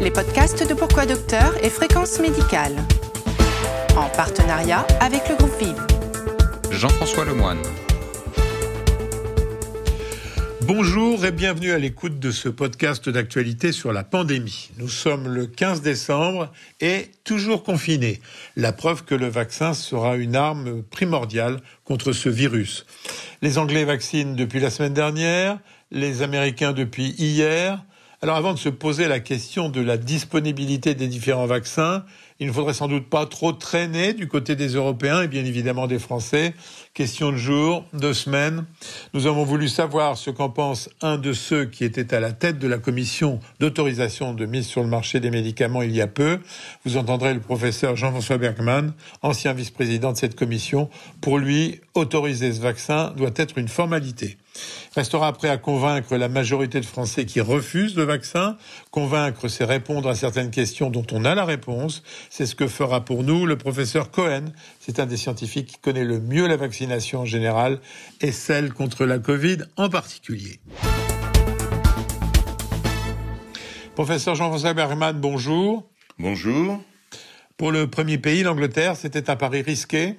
les 0.00 0.10
podcasts 0.10 0.66
de 0.66 0.72
Pourquoi 0.72 1.04
Docteur 1.04 1.52
et 1.62 1.68
Fréquence 1.68 2.20
Médicale. 2.20 2.74
En 3.96 4.08
partenariat 4.16 4.86
avec 4.98 5.28
le 5.28 5.36
groupe 5.36 5.52
Vive. 5.60 5.86
Jean-François 6.70 7.26
Lemoine. 7.26 7.60
Bonjour 10.62 11.26
et 11.26 11.32
bienvenue 11.32 11.72
à 11.72 11.78
l'écoute 11.78 12.18
de 12.18 12.30
ce 12.30 12.48
podcast 12.48 13.10
d'actualité 13.10 13.72
sur 13.72 13.92
la 13.92 14.02
pandémie. 14.02 14.70
Nous 14.78 14.88
sommes 14.88 15.28
le 15.28 15.46
15 15.46 15.82
décembre 15.82 16.50
et 16.80 17.10
toujours 17.24 17.62
confinés. 17.62 18.20
La 18.56 18.72
preuve 18.72 19.04
que 19.04 19.14
le 19.14 19.28
vaccin 19.28 19.74
sera 19.74 20.16
une 20.16 20.34
arme 20.34 20.82
primordiale 20.82 21.60
contre 21.84 22.12
ce 22.12 22.30
virus. 22.30 22.86
Les 23.42 23.58
Anglais 23.58 23.84
vaccinent 23.84 24.34
depuis 24.34 24.60
la 24.60 24.70
semaine 24.70 24.94
dernière, 24.94 25.58
les 25.90 26.22
Américains 26.22 26.72
depuis 26.72 27.10
hier. 27.18 27.84
Alors 28.22 28.36
avant 28.36 28.52
de 28.52 28.58
se 28.58 28.68
poser 28.68 29.08
la 29.08 29.18
question 29.18 29.70
de 29.70 29.80
la 29.80 29.96
disponibilité 29.96 30.94
des 30.94 31.08
différents 31.08 31.46
vaccins, 31.46 32.04
il 32.38 32.48
ne 32.48 32.52
faudrait 32.52 32.74
sans 32.74 32.86
doute 32.86 33.08
pas 33.08 33.24
trop 33.24 33.52
traîner 33.52 34.12
du 34.12 34.28
côté 34.28 34.56
des 34.56 34.74
Européens 34.74 35.22
et 35.22 35.28
bien 35.28 35.42
évidemment 35.42 35.86
des 35.86 35.98
Français. 35.98 36.52
Question 36.92 37.32
de 37.32 37.38
jour, 37.38 37.86
de 37.94 38.12
semaine. 38.12 38.66
Nous 39.14 39.26
avons 39.26 39.44
voulu 39.44 39.70
savoir 39.70 40.18
ce 40.18 40.28
qu'en 40.28 40.50
pense 40.50 40.90
un 41.00 41.16
de 41.16 41.32
ceux 41.32 41.64
qui 41.64 41.82
était 41.82 42.12
à 42.12 42.20
la 42.20 42.32
tête 42.32 42.58
de 42.58 42.68
la 42.68 42.76
commission 42.76 43.40
d'autorisation 43.58 44.34
de 44.34 44.44
mise 44.44 44.66
sur 44.66 44.82
le 44.82 44.88
marché 44.88 45.18
des 45.18 45.30
médicaments 45.30 45.80
il 45.80 45.96
y 45.96 46.02
a 46.02 46.06
peu. 46.06 46.40
Vous 46.84 46.98
entendrez 46.98 47.32
le 47.32 47.40
professeur 47.40 47.96
Jean-François 47.96 48.36
Bergman, 48.36 48.92
ancien 49.22 49.54
vice-président 49.54 50.12
de 50.12 50.18
cette 50.18 50.36
commission. 50.36 50.90
Pour 51.22 51.38
lui, 51.38 51.80
autoriser 51.94 52.52
ce 52.52 52.60
vaccin 52.60 53.14
doit 53.16 53.32
être 53.36 53.56
une 53.56 53.68
formalité. 53.68 54.36
Restera 54.94 55.28
après 55.28 55.48
à 55.48 55.56
convaincre 55.56 56.16
la 56.16 56.28
majorité 56.28 56.80
de 56.80 56.86
Français 56.86 57.26
qui 57.26 57.40
refusent 57.40 57.96
le 57.96 58.02
vaccin. 58.02 58.56
Convaincre, 58.90 59.48
c'est 59.48 59.64
répondre 59.64 60.08
à 60.08 60.14
certaines 60.14 60.50
questions 60.50 60.90
dont 60.90 61.06
on 61.12 61.24
a 61.24 61.34
la 61.34 61.44
réponse. 61.44 62.02
C'est 62.28 62.46
ce 62.46 62.54
que 62.54 62.66
fera 62.66 63.04
pour 63.04 63.22
nous 63.22 63.46
le 63.46 63.56
professeur 63.56 64.10
Cohen. 64.10 64.46
C'est 64.80 64.98
un 64.98 65.06
des 65.06 65.16
scientifiques 65.16 65.68
qui 65.68 65.78
connaît 65.78 66.04
le 66.04 66.20
mieux 66.20 66.46
la 66.46 66.56
vaccination 66.56 67.20
en 67.20 67.24
général 67.26 67.80
et 68.20 68.32
celle 68.32 68.72
contre 68.72 69.04
la 69.04 69.18
Covid 69.18 69.58
en 69.76 69.88
particulier. 69.88 70.60
Professeur 73.94 74.34
Jean-François 74.34 74.72
Bergman, 74.72 75.20
bonjour. 75.20 75.84
Bonjour. 76.18 76.80
Pour 77.56 77.72
le 77.72 77.86
premier 77.86 78.18
pays, 78.18 78.42
l'Angleterre, 78.42 78.96
c'était 78.96 79.28
un 79.28 79.36
pari 79.36 79.62
risqué? 79.62 80.16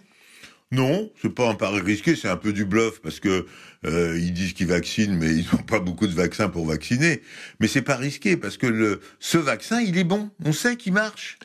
Non, 0.71 1.11
c'est 1.21 1.33
pas 1.33 1.49
un 1.49 1.55
pari 1.55 1.81
risqué, 1.81 2.15
c'est 2.15 2.29
un 2.29 2.37
peu 2.37 2.53
du 2.53 2.63
bluff 2.63 3.01
parce 3.01 3.19
que 3.19 3.45
euh, 3.85 4.17
ils 4.17 4.31
disent 4.31 4.53
qu'ils 4.53 4.67
vaccinent, 4.67 5.17
mais 5.17 5.33
ils 5.35 5.45
n'ont 5.51 5.63
pas 5.67 5.81
beaucoup 5.81 6.07
de 6.07 6.13
vaccins 6.13 6.47
pour 6.47 6.65
vacciner. 6.65 7.21
Mais 7.59 7.67
c'est 7.67 7.81
pas 7.81 7.97
risqué 7.97 8.37
parce 8.37 8.57
que 8.57 8.67
le, 8.67 9.01
ce 9.19 9.37
vaccin, 9.37 9.81
il 9.81 9.97
est 9.97 10.05
bon. 10.05 10.29
On 10.45 10.53
sait 10.53 10.77
qu'il 10.77 10.93
marche. 10.93 11.39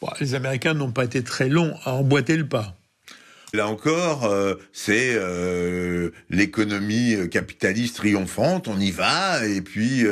Bon, 0.00 0.08
les 0.20 0.34
Américains 0.36 0.74
n'ont 0.74 0.92
pas 0.92 1.04
été 1.04 1.24
très 1.24 1.48
longs 1.48 1.74
à 1.84 1.94
emboîter 1.94 2.36
le 2.36 2.48
pas. 2.48 2.76
Là 3.52 3.66
encore, 3.66 4.26
euh, 4.26 4.54
c'est 4.72 5.14
euh, 5.14 6.10
l'économie 6.30 7.28
capitaliste 7.28 7.96
triomphante. 7.96 8.68
On 8.68 8.78
y 8.78 8.92
va 8.92 9.44
et 9.44 9.62
puis 9.62 10.04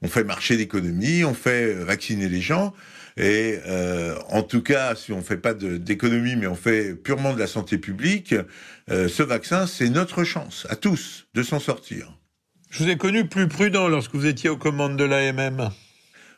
on 0.00 0.08
fait 0.08 0.24
marcher 0.24 0.56
l'économie, 0.56 1.22
on 1.22 1.34
fait 1.34 1.74
vacciner 1.74 2.30
les 2.30 2.40
gens. 2.40 2.72
Et 3.16 3.58
euh, 3.66 4.16
en 4.28 4.42
tout 4.42 4.62
cas, 4.62 4.94
si 4.94 5.12
on 5.12 5.18
ne 5.18 5.22
fait 5.22 5.38
pas 5.38 5.54
d'économie, 5.54 6.36
mais 6.36 6.46
on 6.46 6.54
fait 6.54 6.94
purement 6.94 7.32
de 7.32 7.38
la 7.38 7.46
santé 7.46 7.78
publique, 7.78 8.34
euh, 8.90 9.08
ce 9.08 9.22
vaccin, 9.22 9.66
c'est 9.66 9.88
notre 9.88 10.24
chance 10.24 10.66
à 10.68 10.76
tous 10.76 11.26
de 11.34 11.42
s'en 11.42 11.58
sortir. 11.58 12.12
Je 12.70 12.84
vous 12.84 12.90
ai 12.90 12.96
connu 12.96 13.26
plus 13.26 13.48
prudent 13.48 13.88
lorsque 13.88 14.14
vous 14.14 14.26
étiez 14.26 14.50
aux 14.50 14.58
commandes 14.58 14.96
de 14.96 15.04
l'AMM. 15.04 15.70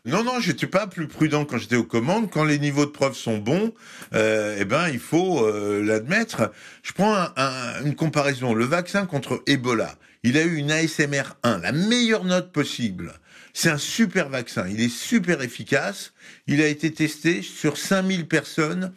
Non, 0.05 0.23
non, 0.23 0.41
j'étais 0.41 0.67
pas 0.67 0.87
plus 0.87 1.09
prudent 1.09 1.45
quand 1.45 1.59
j'étais 1.59 1.77
aux 1.77 1.85
commandes. 1.85 2.31
Quand 2.31 2.45
les 2.45 2.59
niveaux 2.59 2.87
de 2.87 2.91
preuve 2.91 3.15
sont 3.15 3.39
bons, 3.39 3.75
euh, 4.15 4.57
eh 4.59 4.65
ben, 4.65 4.89
il 4.89 5.01
faut 5.01 5.45
euh, 5.45 5.83
l'admettre. 5.83 6.53
Je 6.83 6.93
prends 6.93 7.15
un, 7.15 7.33
un, 7.37 7.85
une 7.85 7.95
comparaison. 7.97 8.55
Le 8.55 8.65
vaccin 8.65 9.05
contre 9.05 9.43
Ebola, 9.47 9.97
il 10.23 10.39
a 10.39 10.43
eu 10.43 10.57
une 10.57 10.71
ASMR 10.71 11.35
1, 11.43 11.59
la 11.59 11.73
meilleure 11.73 12.25
note 12.25 12.53
possible. 12.53 13.13
C'est 13.61 13.71
un 13.71 13.77
super 13.77 14.29
vaccin. 14.29 14.69
Il 14.69 14.81
est 14.81 14.89
super 14.89 15.43
efficace. 15.43 16.13
Il 16.47 16.63
a 16.63 16.69
été 16.69 16.93
testé 16.93 17.43
sur 17.43 17.77
5000 17.77 18.29
personnes. 18.29 18.93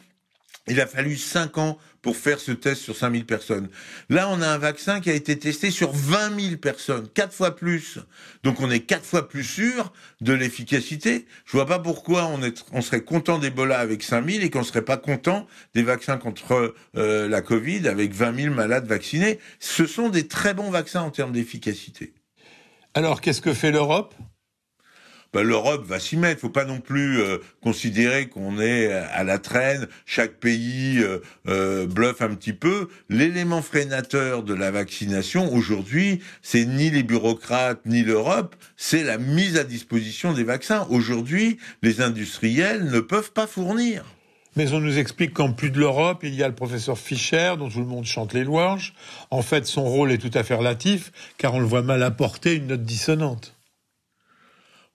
Il 0.68 0.80
a 0.80 0.86
fallu 0.86 1.16
5 1.16 1.58
ans 1.58 1.78
pour 2.00 2.16
faire 2.16 2.38
ce 2.38 2.52
test 2.52 2.80
sur 2.80 2.96
5000 2.96 3.26
personnes. 3.26 3.68
Là, 4.08 4.28
on 4.30 4.40
a 4.40 4.46
un 4.46 4.58
vaccin 4.58 5.00
qui 5.00 5.10
a 5.10 5.14
été 5.14 5.36
testé 5.36 5.72
sur 5.72 5.90
20 5.90 6.40
000 6.40 6.56
personnes, 6.58 7.08
quatre 7.12 7.34
fois 7.34 7.56
plus. 7.56 7.98
Donc, 8.44 8.60
on 8.60 8.70
est 8.70 8.78
quatre 8.78 9.04
fois 9.04 9.28
plus 9.28 9.42
sûr 9.42 9.92
de 10.20 10.32
l'efficacité. 10.32 11.26
Je 11.44 11.50
vois 11.50 11.66
pas 11.66 11.80
pourquoi 11.80 12.30
on 12.70 12.82
serait 12.82 13.02
content 13.02 13.40
d'Ebola 13.40 13.80
avec 13.80 14.04
5000 14.04 14.44
et 14.44 14.50
qu'on 14.50 14.62
serait 14.62 14.84
pas 14.84 14.96
content 14.96 15.48
des 15.74 15.82
vaccins 15.82 16.18
contre 16.18 16.76
euh, 16.96 17.28
la 17.28 17.42
Covid 17.42 17.88
avec 17.88 18.14
20 18.14 18.42
000 18.42 18.54
malades 18.54 18.86
vaccinés. 18.86 19.40
Ce 19.58 19.86
sont 19.86 20.08
des 20.08 20.28
très 20.28 20.54
bons 20.54 20.70
vaccins 20.70 21.02
en 21.02 21.10
termes 21.10 21.32
d'efficacité. 21.32 22.14
Alors, 22.94 23.20
qu'est-ce 23.20 23.40
que 23.40 23.54
fait 23.54 23.72
l'Europe? 23.72 24.14
Ben, 25.32 25.42
l'Europe 25.42 25.84
va 25.86 25.98
s'y 25.98 26.16
mettre. 26.16 26.38
Il 26.38 26.40
faut 26.40 26.48
pas 26.50 26.64
non 26.64 26.80
plus 26.80 27.20
euh, 27.20 27.38
considérer 27.62 28.26
qu'on 28.28 28.60
est 28.60 28.92
à 28.92 29.24
la 29.24 29.38
traîne. 29.38 29.88
Chaque 30.04 30.34
pays 30.34 30.98
euh, 30.98 31.18
euh, 31.48 31.86
bluffe 31.86 32.20
un 32.20 32.34
petit 32.34 32.52
peu. 32.52 32.88
L'élément 33.08 33.62
freinateur 33.62 34.42
de 34.42 34.54
la 34.54 34.70
vaccination 34.70 35.52
aujourd'hui, 35.52 36.20
c'est 36.42 36.64
ni 36.64 36.90
les 36.90 37.02
bureaucrates 37.02 37.80
ni 37.86 38.02
l'Europe, 38.02 38.56
c'est 38.76 39.02
la 39.02 39.18
mise 39.18 39.56
à 39.56 39.64
disposition 39.64 40.32
des 40.32 40.44
vaccins. 40.44 40.86
Aujourd'hui, 40.90 41.58
les 41.82 42.00
industriels 42.00 42.84
ne 42.84 43.00
peuvent 43.00 43.32
pas 43.32 43.46
fournir. 43.46 44.04
Mais 44.54 44.74
on 44.74 44.80
nous 44.80 44.98
explique 44.98 45.32
qu'en 45.32 45.52
plus 45.52 45.70
de 45.70 45.78
l'Europe, 45.78 46.20
il 46.24 46.34
y 46.34 46.42
a 46.42 46.48
le 46.48 46.54
professeur 46.54 46.98
Fischer, 46.98 47.54
dont 47.58 47.70
tout 47.70 47.78
le 47.78 47.86
monde 47.86 48.04
chante 48.04 48.34
les 48.34 48.44
louanges. 48.44 48.92
En 49.30 49.40
fait, 49.40 49.66
son 49.66 49.84
rôle 49.84 50.12
est 50.12 50.18
tout 50.18 50.30
à 50.34 50.42
fait 50.42 50.54
relatif, 50.54 51.10
car 51.38 51.54
on 51.54 51.60
le 51.60 51.66
voit 51.66 51.80
mal 51.80 52.02
apporter 52.02 52.56
une 52.56 52.66
note 52.66 52.82
dissonante. 52.82 53.56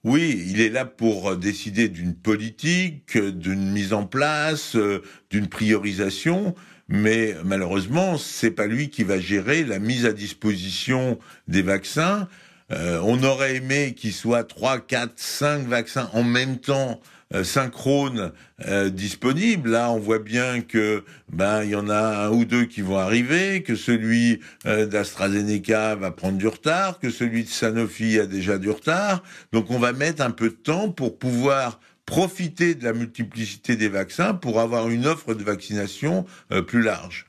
Oui, 0.08 0.42
il 0.48 0.62
est 0.62 0.70
là 0.70 0.86
pour 0.86 1.36
décider 1.36 1.90
d'une 1.90 2.14
politique, 2.14 3.18
d'une 3.18 3.72
mise 3.72 3.92
en 3.92 4.06
place, 4.06 4.74
euh, 4.74 5.02
d'une 5.28 5.48
priorisation, 5.48 6.54
mais 6.88 7.34
malheureusement, 7.44 8.16
c'est 8.16 8.50
pas 8.50 8.66
lui 8.66 8.88
qui 8.88 9.04
va 9.04 9.20
gérer 9.20 9.64
la 9.64 9.78
mise 9.78 10.06
à 10.06 10.14
disposition 10.14 11.18
des 11.46 11.60
vaccins. 11.60 12.26
Euh, 12.72 13.02
on 13.04 13.22
aurait 13.22 13.56
aimé 13.56 13.92
qu'il 13.94 14.14
soit 14.14 14.44
trois, 14.44 14.80
quatre, 14.80 15.12
cinq 15.16 15.66
vaccins 15.66 16.08
en 16.14 16.22
même 16.22 16.56
temps 16.56 17.02
euh, 17.02 17.17
synchrone 17.44 18.32
euh, 18.66 18.90
disponible. 18.90 19.70
Là, 19.70 19.90
on 19.90 19.98
voit 19.98 20.18
bien 20.18 20.60
que 20.60 21.04
ben 21.30 21.62
il 21.62 21.70
y 21.70 21.74
en 21.76 21.88
a 21.88 22.26
un 22.26 22.30
ou 22.30 22.44
deux 22.44 22.64
qui 22.64 22.80
vont 22.80 22.98
arriver, 22.98 23.62
que 23.62 23.76
celui 23.76 24.40
euh, 24.66 24.86
d'AstraZeneca 24.86 25.94
va 25.94 26.10
prendre 26.10 26.38
du 26.38 26.48
retard, 26.48 26.98
que 26.98 27.10
celui 27.10 27.44
de 27.44 27.48
Sanofi 27.48 28.18
a 28.18 28.26
déjà 28.26 28.58
du 28.58 28.70
retard. 28.70 29.22
Donc, 29.52 29.70
on 29.70 29.78
va 29.78 29.92
mettre 29.92 30.22
un 30.22 30.30
peu 30.30 30.48
de 30.48 30.54
temps 30.54 30.90
pour 30.90 31.18
pouvoir 31.18 31.80
profiter 32.06 32.74
de 32.74 32.84
la 32.84 32.94
multiplicité 32.94 33.76
des 33.76 33.88
vaccins 33.88 34.32
pour 34.32 34.60
avoir 34.60 34.88
une 34.88 35.06
offre 35.06 35.34
de 35.34 35.44
vaccination 35.44 36.24
euh, 36.52 36.62
plus 36.62 36.82
large. 36.82 37.26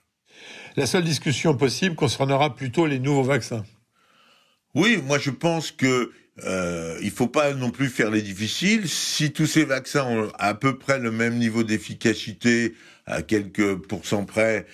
La 0.77 0.85
seule 0.85 1.03
discussion 1.03 1.57
possible 1.57 1.95
concernera 1.95 2.55
plutôt 2.55 2.85
les 2.85 2.99
nouveaux 2.99 3.23
vaccins. 3.23 3.65
Oui, 4.75 5.01
moi 5.05 5.19
je 5.19 5.31
pense 5.31 5.71
que 5.71 6.11
euh, 6.45 6.97
il 7.01 7.11
faut 7.11 7.27
pas 7.27 7.53
non 7.53 7.71
plus 7.71 7.89
faire 7.89 8.11
les 8.11 8.21
difficiles. 8.21 8.87
Si 8.87 9.31
tous 9.31 9.45
ces 9.45 9.65
vaccins 9.65 10.05
ont 10.05 10.31
à 10.37 10.53
peu 10.53 10.77
près 10.77 10.99
le 10.99 11.11
même 11.11 11.37
niveau 11.37 11.63
d'efficacité, 11.63 12.73
à 13.05 13.21
quelques 13.23 13.75
pourcents 13.75 14.25
près, 14.25 14.67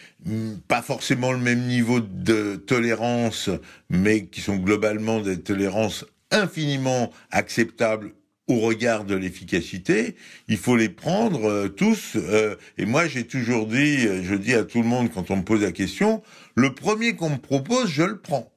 pas 0.68 0.82
forcément 0.82 1.32
le 1.32 1.40
même 1.40 1.66
niveau 1.66 2.02
de 2.02 2.56
tolérance, 2.58 3.50
mais 3.90 4.26
qui 4.26 4.42
sont 4.42 4.58
globalement 4.58 5.22
des 5.22 5.40
tolérances 5.40 6.06
infiniment 6.32 7.12
acceptables 7.32 8.12
au 8.48 8.60
regard 8.60 9.06
de 9.06 9.16
l'efficacité, 9.16 10.16
il 10.48 10.58
faut 10.58 10.76
les 10.76 10.90
prendre 10.90 11.50
euh, 11.50 11.68
tous. 11.68 12.16
Euh, 12.16 12.56
et 12.78 12.86
moi, 12.86 13.08
j'ai 13.08 13.26
toujours 13.26 13.66
dit, 13.66 14.02
je 14.24 14.36
dis 14.36 14.54
à 14.54 14.64
tout 14.64 14.84
le 14.84 14.88
monde 14.88 15.10
quand 15.12 15.32
on 15.32 15.38
me 15.38 15.44
pose 15.44 15.64
la 15.64 15.72
question, 15.72 16.22
le 16.54 16.76
premier 16.76 17.16
qu'on 17.16 17.32
me 17.32 17.38
propose, 17.38 17.88
je 17.88 18.04
le 18.04 18.20
prends 18.20 18.55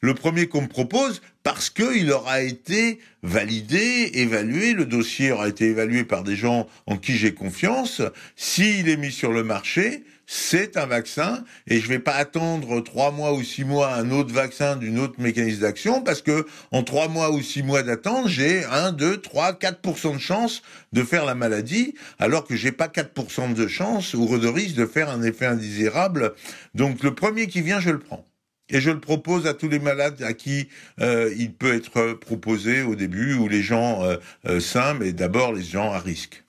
le 0.00 0.14
premier 0.14 0.46
qu'on 0.46 0.62
me 0.62 0.68
propose 0.68 1.20
parce 1.42 1.70
qu'il 1.70 2.10
aura 2.12 2.42
été 2.42 2.98
validé, 3.22 4.10
évalué, 4.14 4.72
le 4.72 4.86
dossier 4.86 5.32
aura 5.32 5.48
été 5.48 5.66
évalué 5.66 6.04
par 6.04 6.22
des 6.22 6.36
gens 6.36 6.66
en 6.86 6.96
qui 6.96 7.16
j'ai 7.16 7.34
confiance. 7.34 8.02
S'il 8.36 8.88
est 8.88 8.96
mis 8.96 9.12
sur 9.12 9.32
le 9.32 9.42
marché, 9.42 10.04
c'est 10.26 10.76
un 10.76 10.86
vaccin 10.86 11.44
et 11.66 11.80
je 11.80 11.88
vais 11.88 11.98
pas 11.98 12.14
attendre 12.14 12.80
trois 12.82 13.10
mois 13.10 13.32
ou 13.32 13.42
six 13.42 13.64
mois 13.64 13.92
un 13.94 14.10
autre 14.10 14.32
vaccin 14.32 14.76
d'une 14.76 15.00
autre 15.00 15.20
mécanisme 15.20 15.62
d'action 15.62 16.02
parce 16.02 16.22
que 16.22 16.46
en 16.70 16.84
trois 16.84 17.08
mois 17.08 17.32
ou 17.32 17.42
six 17.42 17.64
mois 17.64 17.82
d'attente, 17.82 18.28
j'ai 18.28 18.64
un, 18.64 18.92
deux, 18.92 19.16
trois, 19.16 19.54
quatre 19.54 19.80
de 19.82 20.18
chance 20.18 20.62
de 20.92 21.02
faire 21.02 21.24
la 21.24 21.34
maladie 21.34 21.94
alors 22.18 22.44
que 22.44 22.54
j'ai 22.54 22.70
pas 22.70 22.86
4% 22.86 23.54
de 23.54 23.66
chance 23.66 24.14
ou 24.14 24.38
de 24.38 24.46
risque 24.46 24.76
de 24.76 24.86
faire 24.86 25.10
un 25.10 25.22
effet 25.22 25.46
indésirable. 25.46 26.34
Donc 26.74 27.02
le 27.02 27.14
premier 27.14 27.48
qui 27.48 27.60
vient, 27.60 27.80
je 27.80 27.90
le 27.90 27.98
prends. 27.98 28.29
Et 28.70 28.80
je 28.80 28.90
le 28.90 29.00
propose 29.00 29.46
à 29.46 29.54
tous 29.54 29.68
les 29.68 29.78
malades 29.78 30.22
à 30.22 30.32
qui 30.32 30.68
euh, 31.00 31.32
il 31.36 31.52
peut 31.52 31.74
être 31.74 32.14
proposé 32.14 32.82
au 32.82 32.94
début, 32.94 33.34
ou 33.34 33.48
les 33.48 33.62
gens 33.62 34.02
euh, 34.02 34.60
sains, 34.60 34.94
mais 34.94 35.12
d'abord 35.12 35.52
les 35.52 35.62
gens 35.62 35.92
à 35.92 35.98
risque. 35.98 36.44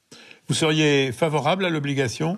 Vous 0.47 0.55
seriez 0.55 1.11
favorable 1.11 1.65
à 1.65 1.69
l'obligation? 1.69 2.37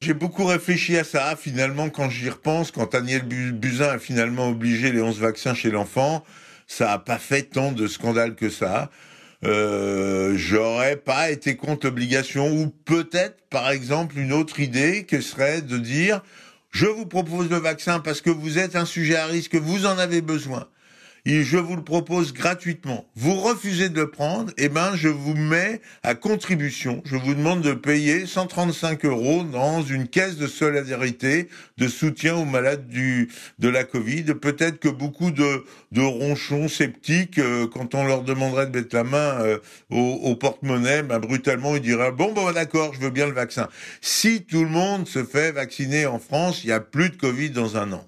J'ai 0.00 0.12
beaucoup 0.12 0.44
réfléchi 0.44 0.98
à 0.98 1.04
ça, 1.04 1.34
finalement, 1.36 1.88
quand 1.88 2.10
j'y 2.10 2.28
repense, 2.28 2.70
quand 2.70 2.92
Daniel 2.92 3.22
Buzyn 3.22 3.88
a 3.88 3.98
finalement 3.98 4.50
obligé 4.50 4.92
les 4.92 5.00
11 5.00 5.18
vaccins 5.18 5.54
chez 5.54 5.70
l'enfant, 5.70 6.24
ça 6.66 6.86
n'a 6.86 6.98
pas 6.98 7.18
fait 7.18 7.44
tant 7.44 7.72
de 7.72 7.86
scandale 7.86 8.34
que 8.34 8.50
ça. 8.50 8.90
Euh, 9.44 10.34
j'aurais 10.36 10.96
pas 10.96 11.30
été 11.30 11.56
contre 11.56 11.86
l'obligation, 11.86 12.50
ou 12.50 12.68
peut-être, 12.68 13.36
par 13.48 13.70
exemple, 13.70 14.18
une 14.18 14.32
autre 14.32 14.60
idée 14.60 15.04
qui 15.04 15.22
serait 15.22 15.62
de 15.62 15.78
dire, 15.78 16.22
je 16.74 16.86
vous 16.86 17.06
propose 17.06 17.48
le 17.48 17.56
vaccin 17.56 18.00
parce 18.00 18.20
que 18.20 18.30
vous 18.30 18.58
êtes 18.58 18.74
un 18.74 18.84
sujet 18.84 19.14
à 19.14 19.26
risque, 19.26 19.54
vous 19.54 19.86
en 19.86 19.96
avez 19.96 20.20
besoin 20.20 20.68
et 21.26 21.42
je 21.42 21.56
vous 21.56 21.76
le 21.76 21.82
propose 21.82 22.34
gratuitement. 22.34 23.06
Vous 23.16 23.34
refusez 23.34 23.88
de 23.88 24.00
le 24.00 24.10
prendre, 24.10 24.52
eh 24.58 24.68
ben, 24.68 24.94
je 24.94 25.08
vous 25.08 25.34
mets 25.34 25.80
à 26.02 26.14
contribution. 26.14 27.02
Je 27.06 27.16
vous 27.16 27.34
demande 27.34 27.62
de 27.62 27.72
payer 27.72 28.26
135 28.26 29.04
euros 29.06 29.42
dans 29.42 29.82
une 29.82 30.06
caisse 30.06 30.36
de 30.36 30.46
solidarité, 30.46 31.48
de 31.78 31.88
soutien 31.88 32.36
aux 32.36 32.44
malades 32.44 32.88
du, 32.88 33.30
de 33.58 33.68
la 33.70 33.84
Covid. 33.84 34.24
Peut-être 34.34 34.78
que 34.78 34.90
beaucoup 34.90 35.30
de, 35.30 35.64
de 35.92 36.02
ronchons 36.02 36.68
sceptiques, 36.68 37.38
euh, 37.38 37.66
quand 37.66 37.94
on 37.94 38.04
leur 38.04 38.22
demanderait 38.22 38.66
de 38.66 38.78
mettre 38.78 38.94
la 38.94 39.04
main 39.04 39.40
euh, 39.40 39.58
au, 39.90 39.98
au 39.98 40.36
porte-monnaie, 40.36 41.02
ben, 41.02 41.20
brutalement, 41.20 41.74
ils 41.74 41.82
diraient, 41.82 42.12
bon, 42.12 42.32
bon, 42.32 42.52
d'accord, 42.52 42.92
je 42.92 43.00
veux 43.00 43.10
bien 43.10 43.26
le 43.26 43.32
vaccin. 43.32 43.68
Si 44.02 44.42
tout 44.42 44.62
le 44.62 44.70
monde 44.70 45.08
se 45.08 45.24
fait 45.24 45.52
vacciner 45.52 46.04
en 46.04 46.18
France, 46.18 46.64
il 46.64 46.66
n'y 46.66 46.72
a 46.72 46.80
plus 46.80 47.08
de 47.08 47.16
Covid 47.16 47.50
dans 47.50 47.78
un 47.78 47.92
an. 47.92 48.06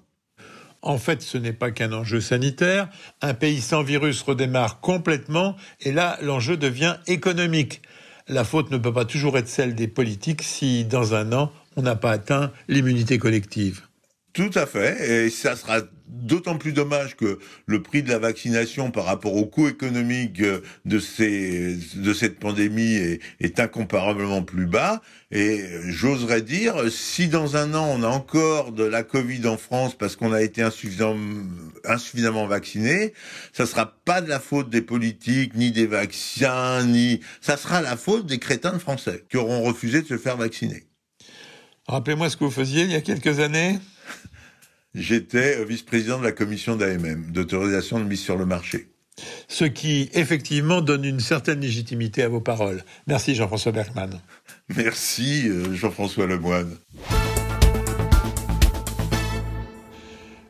En 0.81 0.97
fait, 0.97 1.21
ce 1.21 1.37
n'est 1.37 1.53
pas 1.53 1.71
qu'un 1.71 1.91
enjeu 1.91 2.21
sanitaire. 2.21 2.89
Un 3.21 3.33
pays 3.33 3.61
sans 3.61 3.83
virus 3.83 4.21
redémarre 4.21 4.79
complètement 4.79 5.55
et 5.81 5.91
là, 5.91 6.17
l'enjeu 6.21 6.57
devient 6.57 6.97
économique. 7.07 7.81
La 8.27 8.43
faute 8.43 8.71
ne 8.71 8.77
peut 8.77 8.93
pas 8.93 9.05
toujours 9.05 9.37
être 9.37 9.47
celle 9.47 9.75
des 9.75 9.87
politiques 9.87 10.43
si, 10.43 10.85
dans 10.85 11.15
un 11.15 11.31
an, 11.33 11.51
on 11.77 11.81
n'a 11.81 11.95
pas 11.95 12.11
atteint 12.11 12.51
l'immunité 12.67 13.17
collective. 13.17 13.81
Tout 14.37 14.51
à 14.53 14.67
fait, 14.67 15.25
et 15.25 15.29
ça 15.31 15.55
sera 15.55 15.81
d'autant 16.07 16.59
plus 16.59 16.71
dommage 16.71 17.15
que 17.15 17.39
le 17.65 17.81
prix 17.81 18.03
de 18.03 18.09
la 18.09 18.19
vaccination 18.19 18.91
par 18.91 19.05
rapport 19.05 19.33
au 19.35 19.47
coût 19.47 19.67
économique 19.67 20.43
de, 20.85 20.99
ces, 20.99 21.75
de 21.95 22.13
cette 22.13 22.37
pandémie 22.37 23.17
est, 23.39 23.59
incomparablement 23.59 24.43
plus 24.43 24.67
bas. 24.67 25.01
Et 25.31 25.65
j'oserais 25.87 26.43
dire, 26.43 26.75
si 26.91 27.29
dans 27.29 27.57
un 27.57 27.73
an 27.73 27.87
on 27.89 28.03
a 28.03 28.07
encore 28.09 28.73
de 28.73 28.83
la 28.83 29.01
Covid 29.01 29.47
en 29.47 29.57
France 29.57 29.97
parce 29.97 30.15
qu'on 30.15 30.33
a 30.33 30.43
été 30.43 30.61
insuffisant, 30.61 31.17
insuffisamment 31.83 32.45
vacciné, 32.45 33.13
ça 33.53 33.65
sera 33.65 33.91
pas 34.05 34.21
de 34.21 34.29
la 34.29 34.39
faute 34.39 34.69
des 34.69 34.83
politiques, 34.83 35.55
ni 35.55 35.71
des 35.71 35.87
vaccins, 35.87 36.85
ni 36.85 37.21
ça 37.41 37.57
sera 37.57 37.81
la 37.81 37.97
faute 37.97 38.27
des 38.27 38.37
crétins 38.37 38.73
de 38.73 38.77
français 38.77 39.25
qui 39.31 39.37
auront 39.37 39.63
refusé 39.63 40.03
de 40.03 40.07
se 40.07 40.19
faire 40.19 40.37
vacciner. 40.37 40.83
Rappelez-moi 41.87 42.29
ce 42.29 42.37
que 42.37 42.43
vous 42.43 42.51
faisiez 42.51 42.83
il 42.83 42.91
y 42.91 42.95
a 42.95 43.01
quelques 43.01 43.39
années. 43.39 43.79
J'étais 44.97 45.63
vice-président 45.63 46.17
de 46.17 46.23
la 46.23 46.31
commission 46.31 46.75
d'AMM, 46.75 47.31
d'autorisation 47.31 47.99
de 47.99 48.05
mise 48.05 48.19
sur 48.19 48.35
le 48.35 48.47
marché. 48.47 48.87
Ce 49.47 49.63
qui, 49.63 50.09
effectivement, 50.13 50.81
donne 50.81 51.05
une 51.05 51.19
certaine 51.19 51.61
légitimité 51.61 52.23
à 52.23 52.29
vos 52.29 52.41
paroles. 52.41 52.83
Merci 53.05 53.35
Jean-François 53.35 53.71
Bergman. 53.71 54.19
Merci 54.75 55.47
euh, 55.49 55.73
Jean-François 55.75 56.25
Lemoine. 56.25 56.77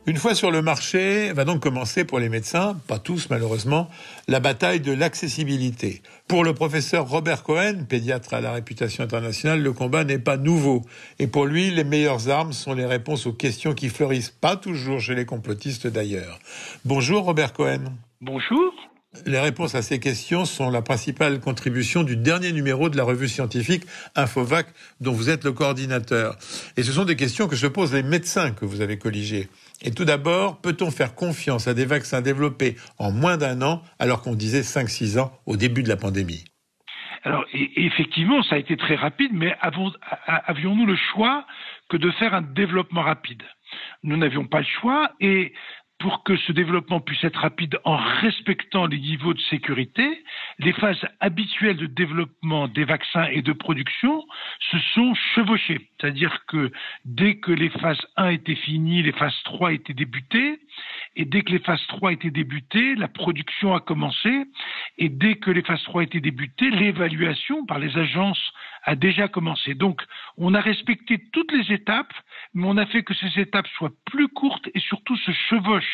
Une 0.08 0.16
fois 0.16 0.34
sur 0.34 0.50
le 0.50 0.62
marché, 0.62 1.34
va 1.34 1.44
donc 1.44 1.60
commencer 1.60 2.02
pour 2.02 2.18
les 2.18 2.30
médecins, 2.30 2.80
pas 2.86 2.98
tous 2.98 3.28
malheureusement, 3.28 3.90
la 4.26 4.40
bataille 4.40 4.80
de 4.80 4.90
l'accessibilité. 4.90 6.00
Pour 6.26 6.44
le 6.44 6.54
professeur 6.54 7.06
Robert 7.06 7.42
Cohen, 7.42 7.84
pédiatre 7.86 8.32
à 8.32 8.40
la 8.40 8.52
réputation 8.52 9.04
internationale, 9.04 9.62
le 9.62 9.72
combat 9.74 10.04
n'est 10.04 10.18
pas 10.18 10.38
nouveau. 10.38 10.80
Et 11.18 11.26
pour 11.26 11.44
lui, 11.44 11.70
les 11.70 11.84
meilleures 11.84 12.30
armes 12.30 12.54
sont 12.54 12.72
les 12.72 12.86
réponses 12.86 13.26
aux 13.26 13.34
questions 13.34 13.74
qui 13.74 13.90
fleurissent 13.90 14.30
pas 14.30 14.56
toujours 14.56 14.98
chez 14.98 15.14
les 15.14 15.26
complotistes 15.26 15.86
d'ailleurs. 15.86 16.38
Bonjour 16.86 17.24
Robert 17.24 17.52
Cohen. 17.52 17.92
Bonjour. 18.22 18.72
Les 19.26 19.40
réponses 19.40 19.74
à 19.74 19.82
ces 19.82 20.00
questions 20.00 20.44
sont 20.44 20.70
la 20.70 20.82
principale 20.82 21.40
contribution 21.40 22.02
du 22.02 22.16
dernier 22.16 22.52
numéro 22.52 22.88
de 22.88 22.96
la 22.96 23.04
revue 23.04 23.28
scientifique 23.28 23.84
Infovac, 24.14 24.68
dont 25.00 25.12
vous 25.12 25.30
êtes 25.30 25.44
le 25.44 25.52
coordinateur. 25.52 26.36
Et 26.76 26.82
ce 26.82 26.92
sont 26.92 27.04
des 27.04 27.16
questions 27.16 27.48
que 27.48 27.56
se 27.56 27.66
posent 27.66 27.94
les 27.94 28.02
médecins 28.02 28.52
que 28.52 28.64
vous 28.64 28.80
avez 28.80 28.98
colligés. 28.98 29.48
Et 29.82 29.92
tout 29.92 30.04
d'abord, 30.04 30.60
peut-on 30.60 30.90
faire 30.90 31.14
confiance 31.14 31.68
à 31.68 31.74
des 31.74 31.84
vaccins 31.84 32.20
développés 32.20 32.76
en 32.98 33.12
moins 33.12 33.36
d'un 33.36 33.62
an 33.62 33.82
alors 33.98 34.22
qu'on 34.22 34.34
disait 34.34 34.62
5-6 34.62 35.18
ans 35.18 35.32
au 35.46 35.56
début 35.56 35.82
de 35.82 35.88
la 35.88 35.96
pandémie? 35.96 36.44
Alors, 37.24 37.44
effectivement, 37.52 38.42
ça 38.42 38.54
a 38.56 38.58
été 38.58 38.76
très 38.76 38.94
rapide, 38.94 39.32
mais 39.32 39.54
avions-nous 40.46 40.86
le 40.86 40.96
choix 40.96 41.46
que 41.88 41.96
de 41.96 42.10
faire 42.12 42.34
un 42.34 42.42
développement 42.42 43.02
rapide? 43.02 43.42
Nous 44.02 44.16
n'avions 44.16 44.46
pas 44.46 44.60
le 44.60 44.66
choix, 44.80 45.12
et 45.20 45.52
pour 45.98 46.22
que 46.22 46.36
ce 46.36 46.52
développement 46.52 47.00
puisse 47.00 47.24
être 47.24 47.40
rapide 47.40 47.78
en 47.84 47.96
respectant 47.96 48.86
les 48.86 49.00
niveaux 49.00 49.34
de 49.34 49.40
sécurité, 49.40 50.22
les 50.60 50.72
phases 50.72 51.04
habituelles 51.18 51.76
de 51.76 51.86
développement 51.86 52.68
des 52.68 52.84
vaccins 52.84 53.24
et 53.24 53.42
de 53.42 53.52
production 53.52 54.24
se 54.70 54.78
sont 54.94 55.14
chevauchées. 55.34 55.88
C'est-à-dire 56.00 56.44
que 56.46 56.70
dès 57.04 57.38
que 57.38 57.50
les 57.50 57.70
phases 57.70 58.00
1 58.16 58.28
étaient 58.30 58.54
finies, 58.54 59.02
les 59.02 59.12
phases 59.12 59.34
3 59.44 59.72
étaient 59.72 59.94
débutées, 59.94 60.60
et 61.16 61.24
dès 61.24 61.42
que 61.42 61.50
les 61.50 61.58
phases 61.58 61.84
3 61.88 62.12
étaient 62.12 62.30
débutées, 62.30 62.94
la 62.94 63.08
production 63.08 63.74
a 63.74 63.80
commencé, 63.80 64.44
et 64.98 65.08
dès 65.08 65.34
que 65.36 65.50
les 65.50 65.62
phases 65.62 65.82
3 65.82 66.04
étaient 66.04 66.20
débutées, 66.20 66.70
l'évaluation 66.70 67.66
par 67.66 67.80
les 67.80 67.96
agences 67.98 68.52
a 68.84 68.94
déjà 68.94 69.26
commencé. 69.26 69.74
Donc, 69.74 70.02
on 70.36 70.54
a 70.54 70.60
respecté 70.60 71.18
toutes 71.32 71.52
les 71.52 71.72
étapes, 71.72 72.12
mais 72.54 72.66
on 72.66 72.76
a 72.76 72.86
fait 72.86 73.02
que 73.02 73.14
ces 73.14 73.40
étapes 73.40 73.66
soient 73.76 73.92
plus 74.06 74.28
courtes 74.28 74.68
et 74.74 74.80
surtout 74.80 75.16
se 75.16 75.32
chevauchent 75.32 75.87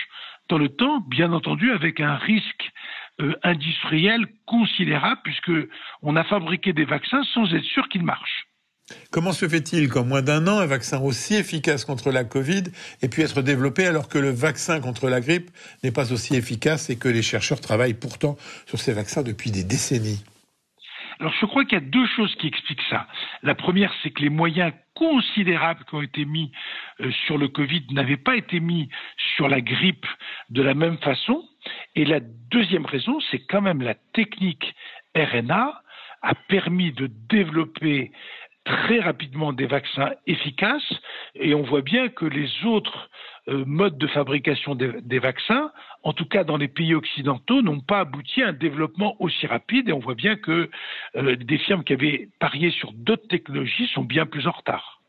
dans 0.48 0.58
le 0.58 0.68
temps, 0.68 1.00
bien 1.08 1.32
entendu, 1.32 1.72
avec 1.72 2.00
un 2.00 2.16
risque 2.16 2.70
euh, 3.20 3.34
industriel 3.42 4.26
considérable, 4.46 5.20
puisque 5.24 5.52
on 6.02 6.16
a 6.16 6.24
fabriqué 6.24 6.72
des 6.72 6.84
vaccins 6.84 7.22
sans 7.32 7.52
être 7.54 7.64
sûr 7.64 7.88
qu'ils 7.88 8.04
marchent. 8.04 8.46
Comment 9.10 9.32
se 9.32 9.48
fait-il 9.48 9.88
qu'en 9.88 10.04
moins 10.04 10.20
d'un 10.20 10.46
an, 10.46 10.58
un 10.58 10.66
vaccin 10.66 11.00
aussi 11.00 11.34
efficace 11.36 11.86
contre 11.86 12.10
la 12.10 12.24
Covid 12.24 12.64
ait 13.00 13.08
pu 13.08 13.22
être 13.22 13.40
développé 13.40 13.86
alors 13.86 14.08
que 14.08 14.18
le 14.18 14.30
vaccin 14.30 14.80
contre 14.80 15.08
la 15.08 15.20
grippe 15.20 15.50
n'est 15.82 15.92
pas 15.92 16.12
aussi 16.12 16.34
efficace 16.36 16.90
et 16.90 16.96
que 16.96 17.08
les 17.08 17.22
chercheurs 17.22 17.60
travaillent 17.60 17.94
pourtant 17.94 18.36
sur 18.66 18.78
ces 18.78 18.92
vaccins 18.92 19.22
depuis 19.22 19.50
des 19.50 19.64
décennies? 19.64 20.22
Alors 21.20 21.32
je 21.40 21.46
crois 21.46 21.64
qu'il 21.64 21.78
y 21.78 21.82
a 21.82 21.84
deux 21.84 22.06
choses 22.06 22.34
qui 22.36 22.46
expliquent 22.46 22.84
ça. 22.90 23.06
La 23.42 23.54
première, 23.54 23.92
c'est 24.02 24.10
que 24.10 24.22
les 24.22 24.30
moyens 24.30 24.72
considérables 24.94 25.84
qui 25.84 25.94
ont 25.94 26.02
été 26.02 26.24
mis 26.24 26.52
euh, 27.00 27.10
sur 27.26 27.38
le 27.38 27.48
Covid 27.48 27.86
n'avaient 27.90 28.16
pas 28.16 28.36
été 28.36 28.60
mis 28.60 28.88
sur 29.36 29.48
la 29.48 29.60
grippe 29.60 30.06
de 30.50 30.62
la 30.62 30.74
même 30.74 30.98
façon. 30.98 31.42
Et 31.94 32.04
la 32.04 32.20
deuxième 32.20 32.86
raison, 32.86 33.18
c'est 33.30 33.44
quand 33.46 33.62
même 33.62 33.82
la 33.82 33.94
technique 34.12 34.74
RNA 35.16 35.82
a 36.22 36.34
permis 36.48 36.92
de 36.92 37.08
développer 37.28 38.12
très 38.64 39.00
rapidement 39.00 39.52
des 39.52 39.66
vaccins 39.66 40.12
efficaces 40.26 40.94
et 41.34 41.54
on 41.54 41.62
voit 41.62 41.82
bien 41.82 42.08
que 42.08 42.24
les 42.24 42.48
autres 42.64 43.10
modes 43.46 43.98
de 43.98 44.06
fabrication 44.06 44.74
des, 44.74 45.18
vaccins, 45.18 45.70
en 46.02 46.12
tout 46.12 46.24
cas 46.24 46.44
dans 46.44 46.56
les 46.56 46.68
pays 46.68 46.94
occidentaux, 46.94 47.62
n'ont 47.62 47.80
pas 47.80 48.00
abouti 48.00 48.42
à 48.42 48.48
un 48.48 48.52
développement 48.52 49.16
aussi 49.20 49.46
rapide 49.46 49.88
et 49.88 49.92
on 49.92 49.98
voit 49.98 50.14
bien 50.14 50.36
que 50.36 50.70
euh, 51.16 51.36
des 51.36 51.58
firmes 51.58 51.84
qui 51.84 51.92
avaient 51.92 52.28
parié 52.40 52.70
sur 52.70 52.92
d'autres 52.92 53.28
technologies 53.28 53.88
sont 53.88 54.04
bien 54.04 54.26
plus 54.26 54.46
en 54.46 54.52
retard. 54.52 55.02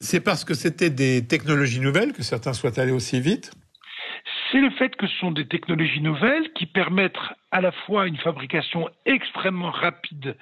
C'est 0.00 0.20
parce 0.20 0.44
que 0.44 0.54
c'était 0.54 0.90
des 0.90 1.26
technologies 1.26 1.80
nouvelles 1.80 2.12
que 2.12 2.22
certains 2.22 2.52
soient 2.52 2.78
allés 2.78 2.92
aussi 2.92 3.20
vite 3.20 3.52
c'est 4.50 4.60
le 4.60 4.70
fait 4.70 4.94
que 4.96 5.06
ce 5.06 5.16
sont 5.18 5.30
des 5.30 5.46
technologies 5.46 6.00
nouvelles 6.00 6.52
qui 6.52 6.66
permettent 6.66 7.16
à 7.50 7.60
la 7.60 7.72
fois 7.72 8.06
une 8.06 8.16
fabrication 8.16 8.88
extrêmement 9.06 9.70
rapide 9.70 10.36